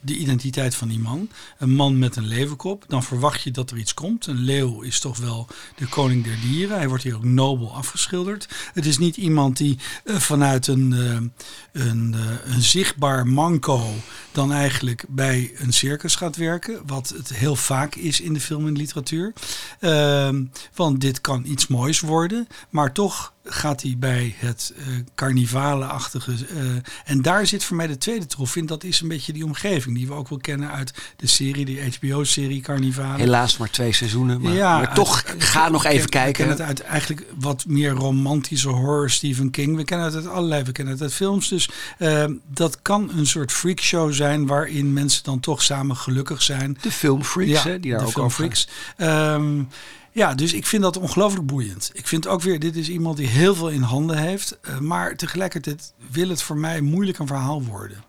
[0.00, 1.28] de identiteit van die man.
[1.58, 2.84] Een man met een leeuwenkop.
[2.88, 4.26] Dan verwacht je dat er iets komt.
[4.26, 6.76] Een leeuw is toch wel de koning der dieren.
[6.76, 8.48] Hij wordt hier ook nobel afgeschilderd.
[8.72, 13.94] Het is niet iemand die uh, vanuit een, uh, een, een zichtbaar manco
[14.32, 16.80] dan eigenlijk bij een circus gaat werken.
[16.86, 19.32] Wat het heel vaak is in de film en literatuur.
[19.80, 22.46] Ehm, want dit kan iets moois worden.
[22.70, 24.84] Maar toch gaat hij bij het uh,
[25.14, 26.32] carnivale-achtige.
[26.32, 26.60] Uh,
[27.04, 28.66] en daar zit voor mij de tweede troef in.
[28.66, 31.90] Dat is een beetje die omgeving die we ook wel kennen uit de serie, de
[31.98, 33.18] HBO-serie Carnivale.
[33.18, 34.40] Helaas maar twee seizoenen.
[34.40, 36.48] Maar, ja, maar toch, ga nog even ken, kijken.
[36.48, 39.76] We kennen het uit eigenlijk wat meer romantische horror Stephen King.
[39.76, 41.48] We kennen het uit allerlei, we kennen het uit films.
[41.48, 46.78] Dus uh, dat kan een soort freakshow zijn waarin mensen dan toch samen gelukkig zijn.
[46.80, 48.68] De filmfreaks, ja, hè, die daar de ook filmfreaks.
[48.96, 49.68] Um,
[50.12, 51.90] ja, dus ik vind dat ongelooflijk boeiend.
[51.92, 54.58] Ik vind ook weer, dit is iemand die heel veel in handen heeft.
[54.62, 58.04] Uh, maar tegelijkertijd wil het voor mij moeilijk een verhaal worden.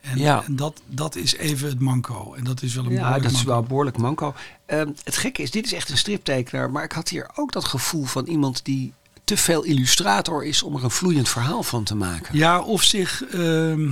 [0.00, 0.44] En, ja.
[0.44, 2.34] en dat, dat is even het manco.
[2.34, 3.36] En dat is wel een ja, dat manco.
[3.36, 4.34] is wel een behoorlijk manco.
[4.66, 6.70] Uh, het gekke is, dit is echt een striptekenaar.
[6.70, 8.92] Maar ik had hier ook dat gevoel van iemand die
[9.24, 12.36] te veel illustrator is om er een vloeiend verhaal van te maken.
[12.36, 13.24] Ja, of zich...
[13.34, 13.90] Uh,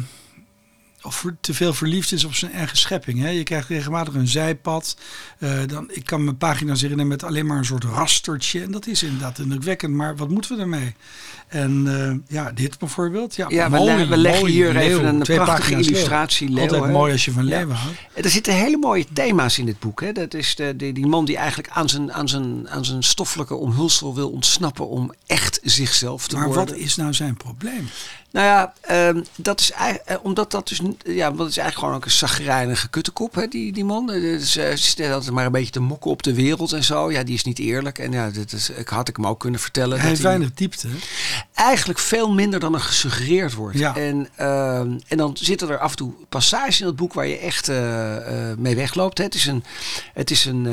[1.03, 3.21] of te veel verliefd is op zijn eigen schepping.
[3.21, 3.29] Hè?
[3.29, 4.97] Je krijgt regelmatig een zijpad.
[5.39, 8.63] Uh, dan, ik kan mijn pagina's herinneren met alleen maar een soort rastertje.
[8.63, 9.95] En dat is inderdaad indrukwekkend.
[9.95, 10.95] Maar wat moeten we ermee?
[11.49, 13.35] En uh, ja, dit bijvoorbeeld.
[13.35, 16.49] Ja, ja mooi, we, we leggen hier leeuw, even een prachtige illustratie.
[16.49, 17.57] Leeuw, Altijd mooi als je van Ja.
[17.57, 17.99] leeuwen houdt.
[18.15, 20.01] Er zitten hele mooie thema's in dit boek.
[20.01, 20.13] Hè?
[20.13, 23.55] Dat is de, de, die man die eigenlijk aan zijn, aan, zijn, aan zijn stoffelijke
[23.55, 26.67] omhulsel wil ontsnappen om echt zichzelf te Maar worden.
[26.67, 27.89] wat is nou zijn probleem?
[28.31, 28.75] Nou ja,
[29.09, 32.11] um, dat is eigenlijk, omdat dat dus, ja, want het is eigenlijk gewoon ook een
[32.11, 34.07] zagrijnige kuttekop, hè, die, die man.
[34.07, 37.11] Dus, uh, zit altijd maar een beetje te mokken op de wereld en zo.
[37.11, 37.99] Ja, die is niet eerlijk.
[37.99, 39.91] En ja, dat is, ik had ik hem ook kunnen vertellen.
[39.91, 40.89] Hij dat heeft weinig diepte.
[41.55, 43.79] Eigenlijk veel minder dan er gesuggereerd wordt.
[43.79, 43.97] Ja.
[43.97, 47.39] En, uh, en dan zitten er af en toe passages in het boek waar je
[47.39, 48.17] echt uh,
[48.59, 49.19] mee wegloopt.
[49.19, 49.25] Hè.
[49.25, 49.65] Het is een.
[50.15, 50.67] Het is een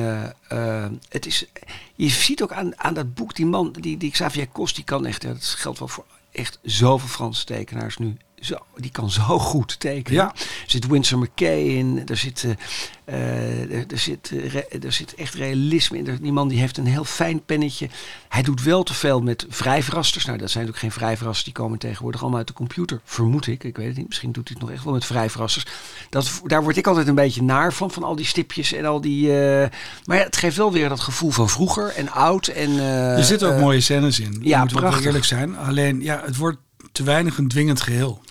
[1.10, 1.45] het is,
[1.95, 5.05] je ziet ook aan, aan dat boek, die man, die, die Xavier Kost, die kan
[5.05, 8.17] echt, dat geldt wel voor echt zoveel Franse tekenaars nu.
[8.41, 10.21] Zo, die kan zo goed tekenen.
[10.21, 10.32] Ja.
[10.36, 12.02] Er zit Winsor McKay in.
[12.08, 12.43] Er zit,
[13.06, 16.17] uh, er, er, zit, uh, er zit echt realisme in.
[16.21, 17.89] Die man die heeft een heel fijn pennetje.
[18.30, 20.25] Hij doet wel te veel met vrijverrasters.
[20.25, 21.45] Nou, dat zijn natuurlijk geen vrijverrasters.
[21.45, 23.02] Die komen tegenwoordig allemaal uit de computer.
[23.04, 23.63] Vermoed ik.
[23.63, 24.08] Ik weet het niet.
[24.08, 25.65] Misschien doet hij het nog echt wel met vrijverrasters.
[26.10, 27.91] Dat, daar word ik altijd een beetje naar van.
[27.91, 29.28] Van al die stipjes en al die...
[29.28, 29.65] Uh,
[30.06, 32.47] maar ja, het geeft wel weer dat gevoel van vroeger en oud.
[32.47, 34.39] En, er zitten ook mooie scènes in.
[34.41, 35.06] Ja, moet prachtig.
[35.06, 35.58] eerlijk zijn.
[35.58, 36.58] Alleen, ja, het wordt
[36.99, 38.21] te weinig een dwingend geheel.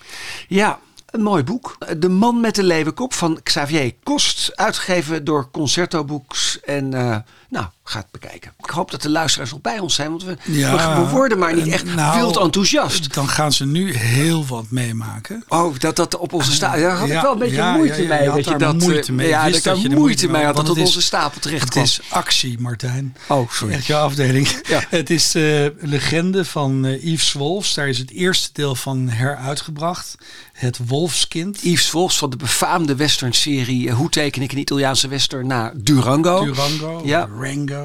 [0.47, 1.77] Ja, een mooi boek.
[1.97, 4.51] De man met de leeuwenkop van Xavier Kost.
[4.55, 6.59] Uitgegeven door Concerto Books.
[6.59, 7.17] En uh,
[7.49, 8.53] nou, ga het bekijken.
[8.63, 10.09] Ik hoop dat de luisteraars nog bij ons zijn.
[10.09, 13.13] Want we, ja, we worden maar niet echt nou, wild enthousiast.
[13.13, 15.43] Dan gaan ze nu heel wat meemaken.
[15.47, 16.81] Oh, dat dat op onze stapel...
[16.81, 18.21] Daar had ik wel een beetje ja, moeite mee.
[18.21, 19.27] Je had dat je daar dat, moeite mee.
[19.27, 21.83] Ja, dat dat je moeite mee had dat het op onze stapel terecht Het kwam.
[21.83, 23.15] is actie, Martijn.
[23.27, 23.73] Oh, sorry.
[23.73, 24.47] Echt jouw afdeling.
[24.69, 24.83] Ja.
[24.89, 27.73] Het is de legende van uh, Yves Wolfs.
[27.73, 30.15] Daar is het eerste deel van heruitgebracht.
[30.53, 31.61] Het Wolfskind.
[31.61, 36.43] Yves Wolfs van de befaamde western-serie Hoe teken ik een Italiaanse western naar Durango.
[36.43, 36.77] Durango.
[36.77, 37.29] Durango, Ja.
[37.39, 37.78] Rango.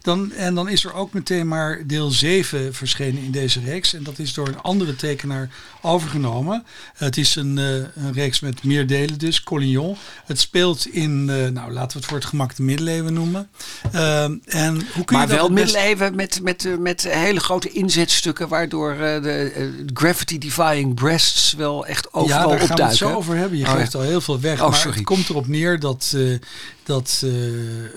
[0.00, 3.94] Dan, en dan is er ook meteen maar deel 7 verschenen in deze reeks.
[3.94, 5.50] En dat is door een andere tekenaar
[5.82, 6.64] overgenomen.
[6.94, 9.96] Het is een, eh, een reeks met meer delen dus, Collignon.
[10.24, 13.48] Het speelt in, eh, nou laten we het voor het gemak de middeleeuwen noemen.
[13.92, 17.70] Ehm, en hoe kun Maar je dat wel middeleeuwen met, met, eh, met hele grote
[17.70, 18.48] inzetstukken...
[18.48, 22.98] waardoor eh, de eh, gravity-defying breasts wel echt overal ja, daar gaan we het opduiken.
[22.98, 23.58] zo over hebben.
[23.58, 23.98] Je Oh, ja.
[23.98, 24.60] al heel veel weg.
[24.60, 24.96] Oh, maar sorry.
[24.96, 26.38] het komt erop neer dat, eh,
[26.82, 27.30] dat eh,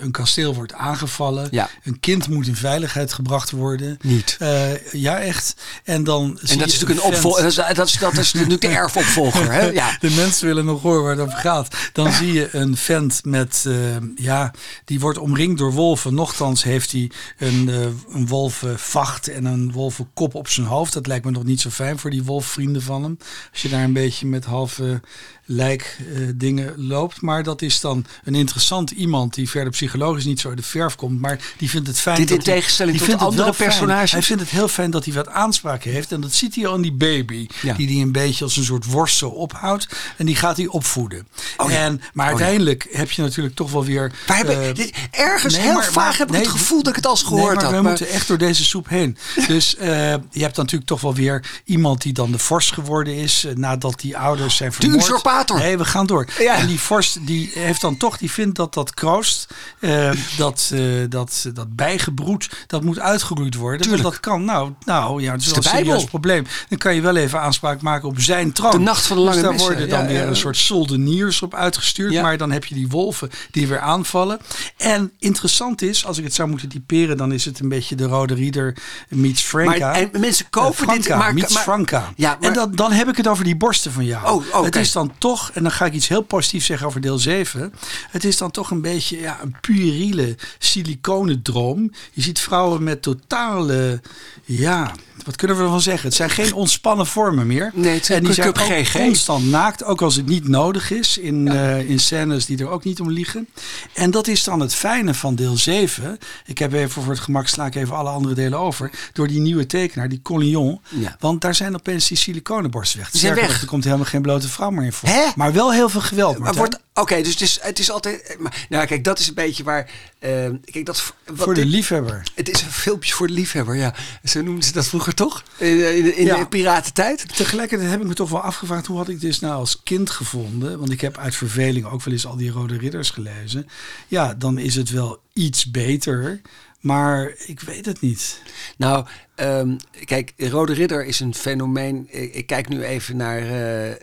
[0.04, 1.41] een kasteel wordt aangevallen.
[1.52, 1.70] Ja.
[1.84, 3.98] Een kind moet in veiligheid gebracht worden.
[4.02, 4.36] Niet.
[4.40, 5.56] Eh, ja, echt.
[5.84, 7.42] En dan En dat is natuurlijk een opvolger.
[7.42, 9.52] Dat is, dat is, dat is natuurlijk de erfopvolger.
[9.52, 9.66] Hè?
[9.66, 9.98] Ja.
[10.00, 11.76] De mensen willen nog horen waar het over gaat.
[11.94, 13.76] Dan zie je een vent met, eh,
[14.16, 14.52] ja,
[14.86, 16.14] die wordt omringd door wolven.
[16.14, 17.80] Nochtans heeft hij een, eh
[18.14, 20.94] een wolvenvacht en een wolvenkop op zijn hoofd.
[20.94, 23.18] Dat lijkt me nog niet zo fijn voor die wolfvrienden van hem.
[23.52, 25.02] Als je daar een beetje met halve
[25.46, 27.22] lijk eh, dingen loopt.
[27.22, 30.96] Maar dat is dan een interessant iemand die verder psychologisch niet zo uit de verf
[30.96, 31.22] komt.
[31.22, 32.18] Maar die vindt het fijn.
[32.18, 34.12] Dit in tegenstelling die tot andere personages.
[34.12, 36.12] Hij vindt het heel fijn dat hij wat aanspraak heeft.
[36.12, 37.48] En dat ziet hij al in die baby.
[37.62, 37.74] Ja.
[37.74, 39.88] Die hij een beetje als een soort worst zo ophoudt.
[40.18, 41.28] En die gaat hij opvoeden.
[41.58, 41.78] Oh ja.
[41.78, 42.46] en, maar Oh ja.
[42.46, 44.12] uiteindelijk heb je natuurlijk toch wel weer...
[44.28, 46.96] Eh, dit, ergens nee, heel maar- vaag maar- heb ik nee, het gevoel dat ik
[46.96, 47.74] het al eens gehoord nee, maar had.
[47.74, 49.18] we maar- moeten echt door deze soep heen.
[49.48, 49.88] Dus eh,
[50.32, 53.46] je hebt natuurlijk toch wel weer iemand die dan de vorst geworden is.
[53.56, 55.02] nadat die ouders zijn vermoord.
[55.50, 56.26] Nee, we gaan door.
[56.40, 56.56] Ja.
[56.58, 59.48] En die vorst die heeft dan toch, die vindt dat dat kroost,
[59.80, 63.82] eh, dat, eh, dat, dat bijgebroed, dat moet uitgeroeid worden.
[63.82, 64.04] Tuurlijk.
[64.04, 66.46] Dat kan, nou, nou ja, het is is wel een serieus probleem.
[66.70, 68.72] Dan kan je wel even aanspraak maken op zijn troon.
[68.72, 69.70] De nacht van de lange dus daar messen.
[69.72, 70.28] worden dan Ja, weer ja.
[70.28, 72.22] een soort soldeniers op uitgestuurd.
[72.22, 74.40] Maar dan heb je die wolven die weer aanvallen.
[74.78, 78.06] En interessant is, als ik het zou moeten typeren, dan is het een beetje de
[78.06, 78.78] Rode Rieder
[79.10, 79.78] meets Franka.
[79.92, 81.70] Maar- en mensen kopen Eh, dit, maar- meets maar-.
[82.16, 84.28] Ja, maar- En dan, dan heb ik het over die borsten van jou.
[84.32, 87.02] Oh, oh, het is dan toch, en dan ga ik iets heel positiefs zeggen over
[87.02, 87.74] deel 7.
[88.10, 91.92] Het is dan toch een beetje ja, een pueriele siliconen droom.
[92.12, 94.02] Je ziet vrouwen met totale,
[94.46, 94.94] ja,
[95.26, 96.08] wat kunnen we ervan zeggen?
[96.08, 97.72] Het zijn geen ontspannen vormen meer.
[97.74, 98.92] Nee, het en die zijn ook GG.
[98.92, 101.18] constant naakt, ook als het niet nodig is.
[101.18, 103.48] In, eh, in scènes die er ook niet om liegen.
[103.94, 106.18] En dat is dan het fijne van deel 7.
[106.46, 108.92] Ik heb even voor het gemak sla ik even alle andere delen over.
[109.14, 110.82] Door die nieuwe tekenaar, die Collignon.
[110.90, 111.16] Ja.
[111.20, 113.12] Want daar zijn opeens die siliconenborsten weg.
[113.12, 113.62] Die zijn weg.
[113.62, 115.10] Er komt helemaal geen blote vrouw meer in voor.
[115.12, 115.30] Hè?
[115.36, 116.38] Maar wel heel veel geweld.
[116.38, 118.36] Maar wordt, Oké, dus het is, het is altijd.
[118.40, 119.90] Maar, nou, kijk, dat is een beetje waar.
[120.20, 120.30] eh,
[120.66, 122.24] kijk, dat, wat voor de dit- liefhebber.
[122.36, 123.94] Het is een filmpje voor de liefhebber, ja.
[124.24, 125.44] Zo noemden ze dat vroeger toch?
[125.58, 126.38] In, in, in Ja.
[126.38, 127.36] de piratentijd.
[127.36, 130.80] Tegelijkertijd heb ik me toch wel afgevraagd hoe had ik dit nou als kind gevonden?
[130.80, 133.68] Want ik heb uit verveling ook wel eens al die Rode Ridders gelezen.
[134.08, 136.42] Ja, dan is het wel iets beter.
[136.80, 138.42] Maar ik weet het niet.
[138.78, 139.06] Nou,
[139.42, 139.70] ehm,
[140.06, 142.08] kijk, Rode Ridder is een fenomeen.
[142.10, 143.48] Ik, ik kijk nu even naar eh,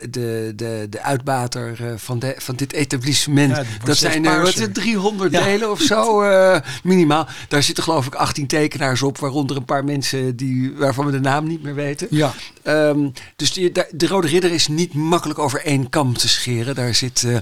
[0.09, 3.55] de, de, de uitbater eh, van, de, van dit etablissement.
[3.55, 4.61] Ja, dat zijn er wat paarser.
[4.61, 5.43] het, 300 Ja.
[5.43, 7.27] delen of zo, eh, minimaal.
[7.47, 11.19] Daar zitten geloof ik 18 tekenaars op, waaronder een paar mensen die, waarvan we de
[11.19, 12.07] naam niet meer weten.
[12.09, 16.75] Ja, Ehm, dus die, de Rode Ridder is niet makkelijk over één kam te scheren.
[16.75, 17.41] Daar zit, eh, daar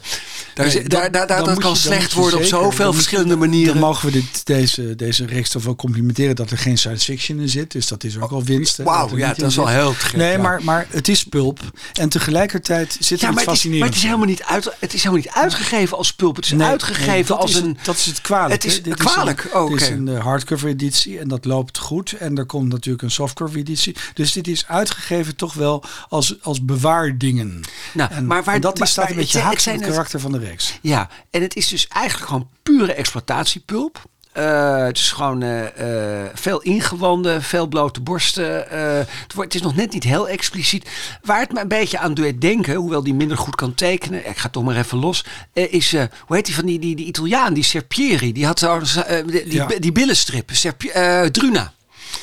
[0.55, 3.29] Nee, zit, dan- daar, daar, dan dat kan dan slecht worden op zoveel dan verschillende
[3.29, 3.77] Dan manieren.
[3.77, 7.71] mogen we dit, deze, deze toch wel complimenteren dat er geen science fiction in zit.
[7.71, 8.77] Dus dat is ook al winst.
[8.77, 9.75] Wauw, ja, dat is wel zit.
[9.75, 10.37] heel gek, Nee, ja.
[10.41, 11.59] maar, maar het is pulp.
[11.93, 14.75] En tegelijkertijd zit er Ja, iets maar het, is, maar het is helemaal niet uit,
[14.79, 16.35] het is helemaal niet uitgegeven als pulp.
[16.35, 17.67] Het is Nee, uitgegeven nee, dat als is een.
[17.75, 18.63] Het, dat is het kwalijk.
[18.63, 22.11] Het is kwalijk, een, oh, Dit is een eh, hardcover editie en dat loopt goed.
[22.11, 23.95] En er komt natuurlijk een softcover editie.
[24.13, 27.61] Dus dit is uitgegeven toch wel als, als bewaardingen.
[27.93, 30.31] Nou, en, maar waar- en dat maar- staat een beetje haaks op het karakter van
[30.31, 30.79] de reeks.
[30.81, 34.01] Ja, en het is dus eigenlijk gewoon pure exploitatiepulp.
[34.37, 38.53] Eh, het is gewoon eh, eh, veel ingewanden, veel blote borsten.
[38.69, 40.89] het, wordt, het is nog net niet heel expliciet.
[41.23, 44.29] Waar het me een beetje aan doet denken, hoewel die minder goed kan tekenen.
[44.29, 45.25] Ik ga toch maar even los.
[45.53, 48.31] is, hoe heet die van die, die, die Italiaan, die Serpieri.
[48.31, 49.67] Die had die, die, Ja.
[49.79, 50.49] die billenstrip.
[50.53, 51.73] Serpi- eh, Druna.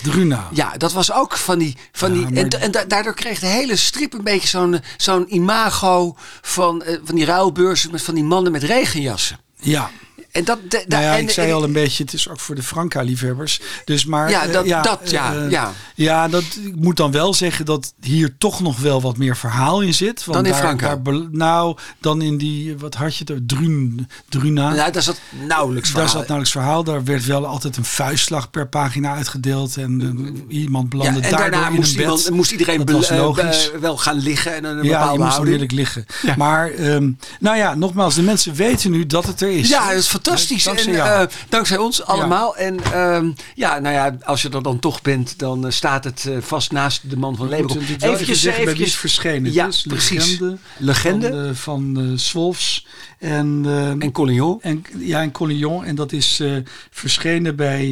[0.03, 0.49] Druna.
[0.53, 1.77] Ja, dat was ook van die.
[1.93, 5.35] Van Ja, die en, en da- daardoor kreeg de hele strip een beetje zo'n zo'n
[5.35, 9.39] imago van, van die ruilbeurzen met van die mannen met regenjassen.
[9.61, 9.91] Ja.
[10.35, 12.41] En dat, de- Nou ja, en- ik zei en- al een beetje, het is ook
[12.41, 13.61] voor de Franca-liefhebbers.
[13.85, 15.73] Dus maar, Ja, eh, dat- dat, ja, eh, ja.
[15.95, 19.81] Ja, dat, ik moet dan wel zeggen dat hier toch nog wel wat meer verhaal
[19.83, 20.25] in zit.
[20.25, 20.97] Want Dan in daar, Franca?
[20.97, 24.73] daar nou, dan in die, wat had je er, Drun, Druna.
[24.75, 26.11] Nou, daar zat nauwelijks Daar verhaal.
[26.19, 26.85] zat nauwelijks verhaal.
[26.85, 29.77] Daar werd wel altijd een vuistslag per pagina uitgedeeld.
[29.77, 30.01] En
[30.49, 32.05] eh, iemand belandde ja, en daardoor daarna in moest, een bed.
[32.05, 33.71] iemand, moest iedereen was logisch.
[33.81, 36.07] wel gaan liggen en een ja, je moest onmiddellijk liggen.
[36.37, 39.69] Maar ehm, nou ja, nogmaals, de mensen weten nu dat het er is.
[39.69, 40.23] Ja, dat is fantastisch.
[40.25, 40.65] Fantastisch.
[40.65, 42.57] Dankzij, en, dankzij ons allemaal.
[42.57, 46.73] En ehm, ja, nou ja, als je er dan toch bent, dan staat het vast
[46.73, 47.81] naast de man van Leeuwen.
[47.99, 49.53] Even zeggen bij wie is verschenen.
[49.53, 50.39] Ja, precies.
[50.39, 50.59] Legende.
[50.79, 51.55] Legende.
[51.55, 52.87] Van, van Swolfs.
[53.19, 54.59] En, uh, en Collignon.
[54.63, 55.85] En, ja, en Collignon.
[55.85, 56.43] En dat is
[56.91, 57.87] verschenen bij,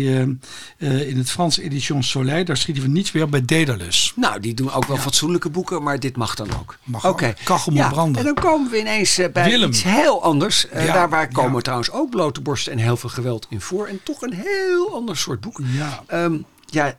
[0.79, 2.45] in het Frans Edition Soleil.
[2.45, 4.13] Daar schieten we niets meer op bij Daedalus.
[4.17, 5.03] Nou, die doen ook wel ja.
[5.03, 6.79] fatsoenlijke boeken, maar dit mag dan ook.
[6.85, 7.13] Mag Oké.
[7.13, 7.35] Okay.
[7.45, 8.27] Kachel ja, branden.
[8.27, 9.69] En dan komen we ineens bij Willem.
[9.69, 10.67] iets heel anders.
[10.73, 13.87] Daar waar komen trouwens ook blote borsten en heel veel geweld in voor.
[13.87, 15.61] En toch een heel ander soort boek.
[15.65, 16.05] Ja.
[16.25, 16.97] Um, ja,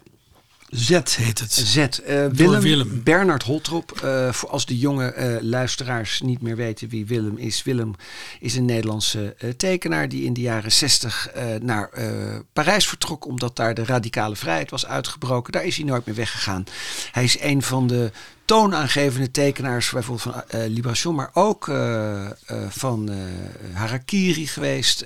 [0.70, 1.54] Z heet het.
[1.54, 1.76] Z.
[1.76, 1.88] Uh,
[2.32, 4.02] Willem, Willem, Bernard Holtrop.
[4.04, 7.64] Uh, voor als de jonge uh, luisteraars niet meer weten wie Willem is.
[7.64, 7.96] Willem
[8.40, 11.32] is een Nederlandse tekenaar die in de jaren 60
[11.62, 11.90] naar
[12.54, 13.26] Parijs vertrok.
[13.26, 15.52] Omdat daar de radicale vrijheid was uitgebroken.
[15.52, 16.66] Daar is hij nooit meer weggegaan.
[17.12, 18.12] Hij is een van de
[18.54, 23.12] toonaangevende tekenaars, bijvoorbeeld van uh, Libration, maar ook uh, uh, van
[23.74, 25.02] Harakiri geweest.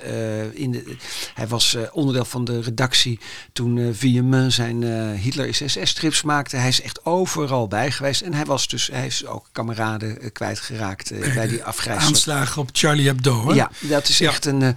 [0.54, 0.96] in de,
[1.34, 3.20] hij was onderdeel van de redactie
[3.54, 4.84] toen Villemin zijn
[5.16, 6.56] Hitler SS-strips maakte.
[6.56, 8.22] Hij is echt overal bij geweest.
[8.22, 12.16] En hij was dus, hij is ook kameraden kwijtgeraakt bij die afgrijzelijke...
[12.16, 13.54] Aanslagen op Charlie Hebdo, hè?
[13.54, 14.76] Ja, dat is echt een...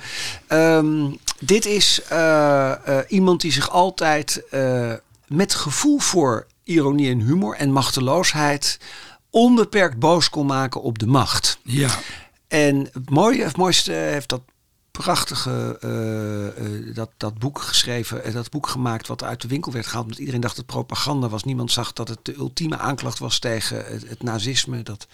[0.48, 2.00] Um, dit is
[3.09, 4.42] iemand die zich altijd
[5.26, 8.78] met gevoel voor ironie en humor en machteloosheid
[9.30, 11.59] onbeperkt boos kon maken op de macht.
[11.62, 11.90] Ja.
[12.48, 14.42] En het mooie, het mooiste heeft dat
[14.90, 19.72] prachtige uh, uh, dat, dat boek geschreven, uh, dat boek gemaakt wat uit de winkel
[19.72, 20.04] werd gehaald.
[20.04, 21.44] Omdat iedereen dacht dat het propaganda was.
[21.44, 24.83] Niemand zag dat het de ultieme aanklacht was tegen het, het nazisme.
[24.83, 25.06] Dat,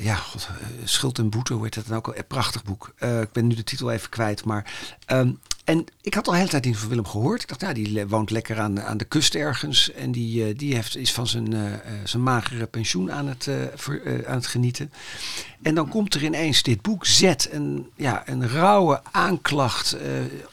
[0.00, 0.48] ja, God,
[0.84, 2.16] Schuld en Boete, hoe heet dat dan ook al?
[2.16, 2.94] Een prachtig boek.
[2.98, 4.44] ik ben nu de titel even kwijt.
[4.44, 4.72] Maar
[5.06, 7.42] um, en ik had al de hele tijd iets van Willem gehoord.
[7.42, 9.92] Ik dacht, ja, die woont lekker aan, aan de kust ergens.
[9.92, 13.50] En die, die heeft, is van zijn, zijn magere pensioen aan het,
[14.26, 14.92] aan het genieten.
[15.62, 17.22] En dan komt er ineens dit boek Z.
[17.50, 19.96] Een, ja, een rauwe aanklacht.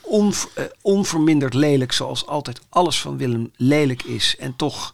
[0.01, 0.33] On,
[0.81, 4.35] onverminderd lelijk, zoals altijd alles van Willem lelijk is.
[4.39, 4.93] En toch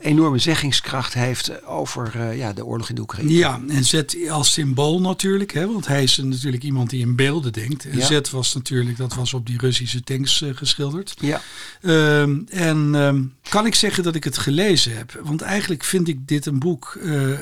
[0.00, 3.32] enorme zeggingskracht heeft over uh, ja, de oorlog in de Oekraïne.
[3.32, 7.52] Ja, en Z als symbool natuurlijk, hè, want hij is natuurlijk iemand die in beelden
[7.52, 7.84] denkt.
[7.84, 8.06] En ja.
[8.06, 11.14] Z was natuurlijk, dat was op die Russische tanks uh, geschilderd.
[11.20, 11.40] Ja.
[11.80, 15.20] Uh, en um, kan ik zeggen dat ik het gelezen heb?
[15.24, 16.98] Want eigenlijk vind ik dit een boek,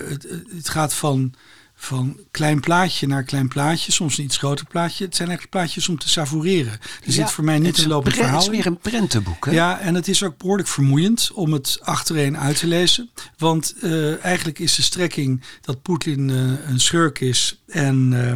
[0.08, 0.26] het,
[0.56, 1.34] het gaat van
[1.82, 5.04] van klein plaatje naar klein plaatje, soms een iets groter plaatje.
[5.04, 6.72] Het zijn eigenlijk plaatjes om te savoureren.
[6.72, 8.34] Er ja, zit voor mij niet een lopend verhaal.
[8.34, 9.44] Het is weer een prentenboek.
[9.44, 9.52] Hè?
[9.52, 13.10] Ja, en het is ook behoorlijk vermoeiend om het achtereen uit te lezen.
[13.38, 18.30] Want uh, eigenlijk is de strekking dat Poetin uh, een schurk is en, uh,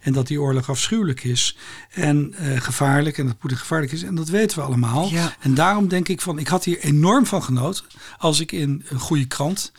[0.00, 1.56] en dat die oorlog afschuwelijk is
[1.90, 4.02] en gevaarlijk en dat Poetin gevaarlijk is.
[4.02, 5.08] En dat weten we allemaal.
[5.10, 5.36] Ja.
[5.40, 7.84] En daarom denk ik van, ik had hier enorm van genoten
[8.18, 9.72] als ik in een goede krant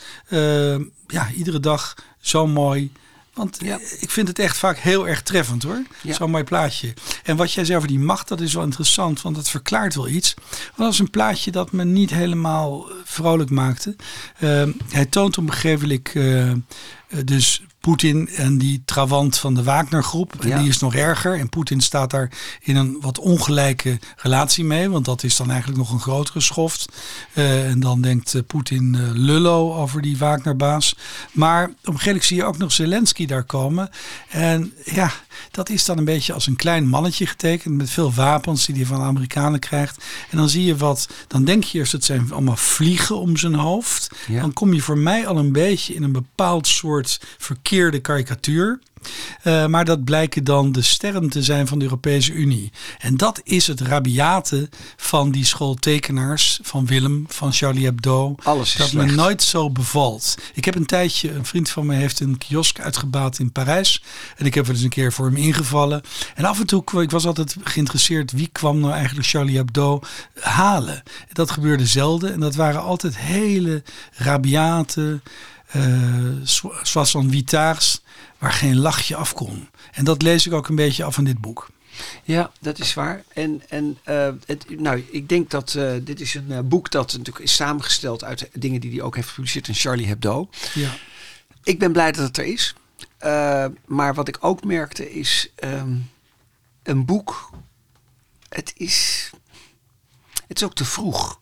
[1.08, 2.92] ja, iedere dag zo mooi
[3.36, 3.80] want ja.
[4.00, 5.82] ik vind het echt vaak heel erg treffend hoor.
[6.02, 6.14] Ja.
[6.14, 6.94] Zo'n mooi plaatje.
[7.24, 10.08] En wat jij zei over die macht, dat is wel interessant, want dat verklaart wel
[10.08, 10.34] iets.
[10.50, 13.96] Want dat is een plaatje dat me niet helemaal vrolijk maakte.
[14.40, 16.66] Uh, hij toont op een gegeven moment
[17.10, 20.34] uh, dus Poetin en die trawant van de Wagner-groep.
[20.40, 20.58] En ja.
[20.60, 21.40] die is nog erger.
[21.40, 24.90] En Poetin staat daar in een wat ongelijke relatie mee.
[24.90, 26.92] Want dat is dan eigenlijk nog een grotere schoft.
[27.34, 30.96] Uh, en dan denkt uh, Poetin uh, lullo over die Wagner-baas.
[31.32, 33.90] Maar op een gegeven moment zie je ook nog Zelensky daar komen.
[34.30, 35.12] En ja,
[35.52, 37.76] dat is dan een beetje als een klein mannetje getekend.
[37.76, 40.04] Met veel wapens die hij van de Amerikanen krijgt.
[40.30, 41.10] En dan zie je wat.
[41.28, 44.12] Dan denk je eerst dat zijn allemaal vliegen om zijn hoofd.
[44.28, 44.42] Ja.
[44.42, 47.22] Dan kom je voor mij al een beetje in een bepaald soort
[47.76, 48.80] verkeerde karikatuur.
[49.44, 52.72] Uh, maar dat blijken dan de sterren te zijn van de Europese Unie.
[53.00, 58.36] En dat is het rabiate van die schooltekenaars van Willem, van Charlie Hebdo.
[58.44, 59.10] Alles is dat slecht.
[59.10, 60.38] me nooit zo bevalt.
[60.54, 64.04] Ik heb een tijdje, een vriend van me heeft een kiosk uitgebaat in Parijs.
[64.38, 66.02] En ik heb er eens een keer voor hem ingevallen.
[66.36, 70.00] En af en toe, ik was altijd geïnteresseerd wie kwam nou eigenlijk Charlie Hebdo
[70.40, 71.04] halen.
[71.34, 72.34] Dat gebeurde zelden.
[72.34, 75.22] En dat waren altijd hele rabiate,
[76.84, 78.02] zoals van Vitaars
[78.38, 79.70] waar geen lachje af kon.
[79.92, 81.70] En dat lees ik ook een beetje af van dit boek.
[82.24, 83.24] Ja, dat is waar.
[83.34, 87.12] En, en uh, het, nou, ik denk dat uh, dit is een uh, boek dat
[87.12, 90.50] natuurlijk is samengesteld uit dingen die hij ook heeft gepubliceerd in Charlie Hebdo.
[90.74, 90.90] Ja.
[91.64, 92.76] Ik ben blij dat het er is.
[93.86, 96.10] maar wat ik ook merkte is um,
[96.84, 97.50] een boek.
[98.50, 99.30] Het is,
[100.48, 101.40] het is ook te vroeg.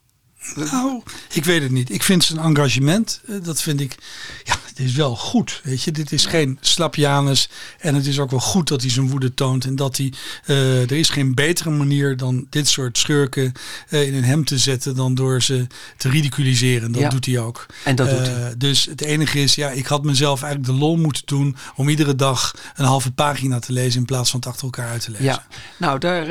[0.56, 1.02] Nou,
[1.34, 1.90] ik weet het niet.
[1.90, 3.96] Ik vind zijn engagement, dat vind ik,
[4.44, 5.62] ja, het is wel goed.
[5.64, 7.50] Weet je, dit is geen slapjanus.
[7.80, 9.66] En het is ook wel goed dat hij zijn woede toont.
[9.66, 10.14] En dat hij.
[10.48, 13.52] Uh, er is geen betere manier dan dit soort schurken
[13.90, 14.96] uh, in een hem te zetten.
[14.96, 16.92] dan door ze te ridiculiseren.
[16.92, 17.66] Dat doet hij ook.
[17.84, 18.54] En dat doet uh, hij.
[18.58, 21.56] Dus het enige is, ja, ik had mezelf eigenlijk de lol moeten doen.
[21.76, 24.00] om iedere dag een halve pagina te lezen.
[24.00, 25.26] in plaats van het achter elkaar uit te lezen.
[25.26, 25.46] Ja,
[25.78, 26.28] nou, daar.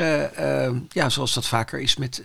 [0.89, 2.23] ja, zoals dat vaker is met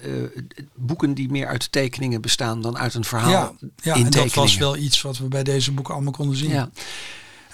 [0.75, 3.31] boeken die meer uit tekeningen bestaan dan uit een verhaal.
[3.31, 3.53] Ja,
[3.83, 6.51] ja in en dat was wel iets wat we bij deze boeken allemaal konden zien.
[6.51, 6.71] Ja.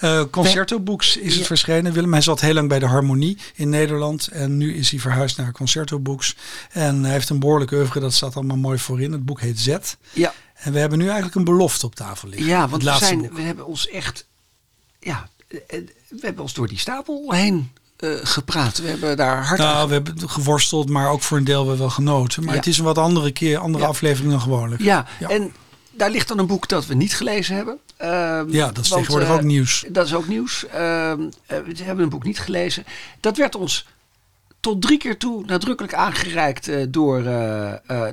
[0.03, 1.93] Uh, Concerto Books is het verschenen.
[1.93, 4.27] Willem, hij zat heel lang bij de Harmonie in Nederland.
[4.27, 6.35] En nu is hij verhuisd naar Concerto Books.
[6.71, 9.11] En hij heeft een behoorlijke oeuvre, dat staat allemaal mooi voorin.
[9.11, 9.77] Het boek heet Z.
[10.13, 10.33] Ja.
[10.53, 12.47] En we hebben nu eigenlijk een belofte op tafel liggen.
[12.47, 14.27] Ja, want we, zijn, we hebben ons echt...
[14.99, 15.79] Ja, eh,
[16.09, 18.77] we hebben ons door die stapel heen uh, gepraat.
[18.77, 21.79] We hebben daar hard Nou, we hebben geworsteld, maar ook voor een deel hebben we
[21.79, 22.43] wel genoten.
[22.43, 23.89] Maar het is een wat andere keer, andere ja.
[23.89, 24.81] aflevering dan gewoonlijk.
[24.81, 25.05] Ja.
[25.19, 25.29] ja.
[25.29, 25.53] en
[25.97, 27.79] daar ligt dan een boek dat we niet gelezen hebben.
[28.01, 28.07] Uh,
[28.47, 29.85] ja, dat is want, tegenwoordig ook nieuws.
[29.89, 30.65] Dat is ook nieuws.
[30.65, 30.71] Uh,
[31.47, 32.85] we hebben een boek niet gelezen.
[33.19, 33.87] Dat werd ons
[34.59, 37.23] tot drie keer toe nadrukkelijk aangereikt uh, door,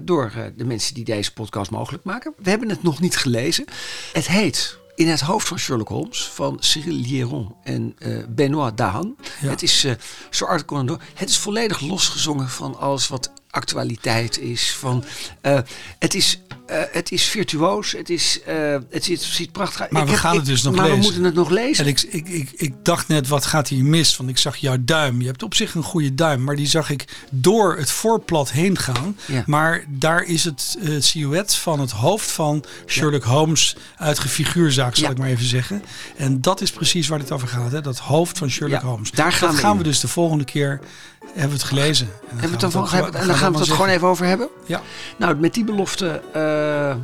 [0.03, 2.35] door de mensen die deze podcast mogelijk maken.
[2.37, 3.65] We hebben het nog niet gelezen.
[4.13, 7.97] Het heet in het hoofd van Sherlock Holmes van Cyril Lieron en
[8.29, 9.17] Benoît Dahan.
[9.41, 9.49] Ja.
[9.49, 9.87] Het is
[10.31, 11.03] Sir Arthur Conan Doyle.
[11.15, 14.75] Het is volledig losgezongen van alles wat actualiteit is.
[14.79, 15.05] Van,
[15.43, 15.59] uh,
[15.99, 16.41] het is
[16.71, 19.91] uh, het is virtuoos, het, is, uh, het ziet, ziet prachtig uit.
[19.91, 20.99] Maar we gaan het dus nog maar lezen.
[20.99, 21.85] Maar we moeten het nog lezen.
[21.85, 24.17] En ik, ik, ik, ik dacht net, wat gaat hier mis?
[24.17, 25.21] Want ik zag jouw duim.
[25.21, 28.79] Je hebt op zich een goede duim, maar die zag ik door het voorplat heen
[28.79, 29.17] gaan.
[29.27, 29.43] Ja.
[29.47, 33.31] Maar daar is het silhouet van het hoofd van Sherlock ja.
[33.31, 35.11] Holmes uit figuurzaak, zal ja.
[35.11, 35.83] ik maar even zeggen.
[36.17, 37.81] En dat is precies waar het over gaat, hè?
[37.81, 39.11] dat hoofd van Sherlock Holmes.
[39.11, 40.81] Daar gaan dat we gaan we dus de volgende keer
[41.27, 42.07] hebben we het gelezen.
[42.07, 44.09] En dan hebben we het, over, hebben, en dan gaan we het er gewoon even
[44.09, 44.49] over hebben.
[44.65, 44.81] Ja.
[45.17, 46.23] Nou, met die belofte.
[46.37, 46.97] Uh,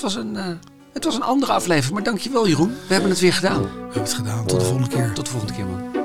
[0.00, 0.46] was een, uh,
[0.92, 1.94] het was een andere aflevering.
[1.94, 2.68] Maar dankjewel, Jeroen.
[2.86, 3.62] We hebben het weer gedaan.
[3.62, 4.46] We hebben het gedaan.
[4.46, 5.12] Tot de volgende keer.
[5.12, 5.95] Tot de volgende keer, man.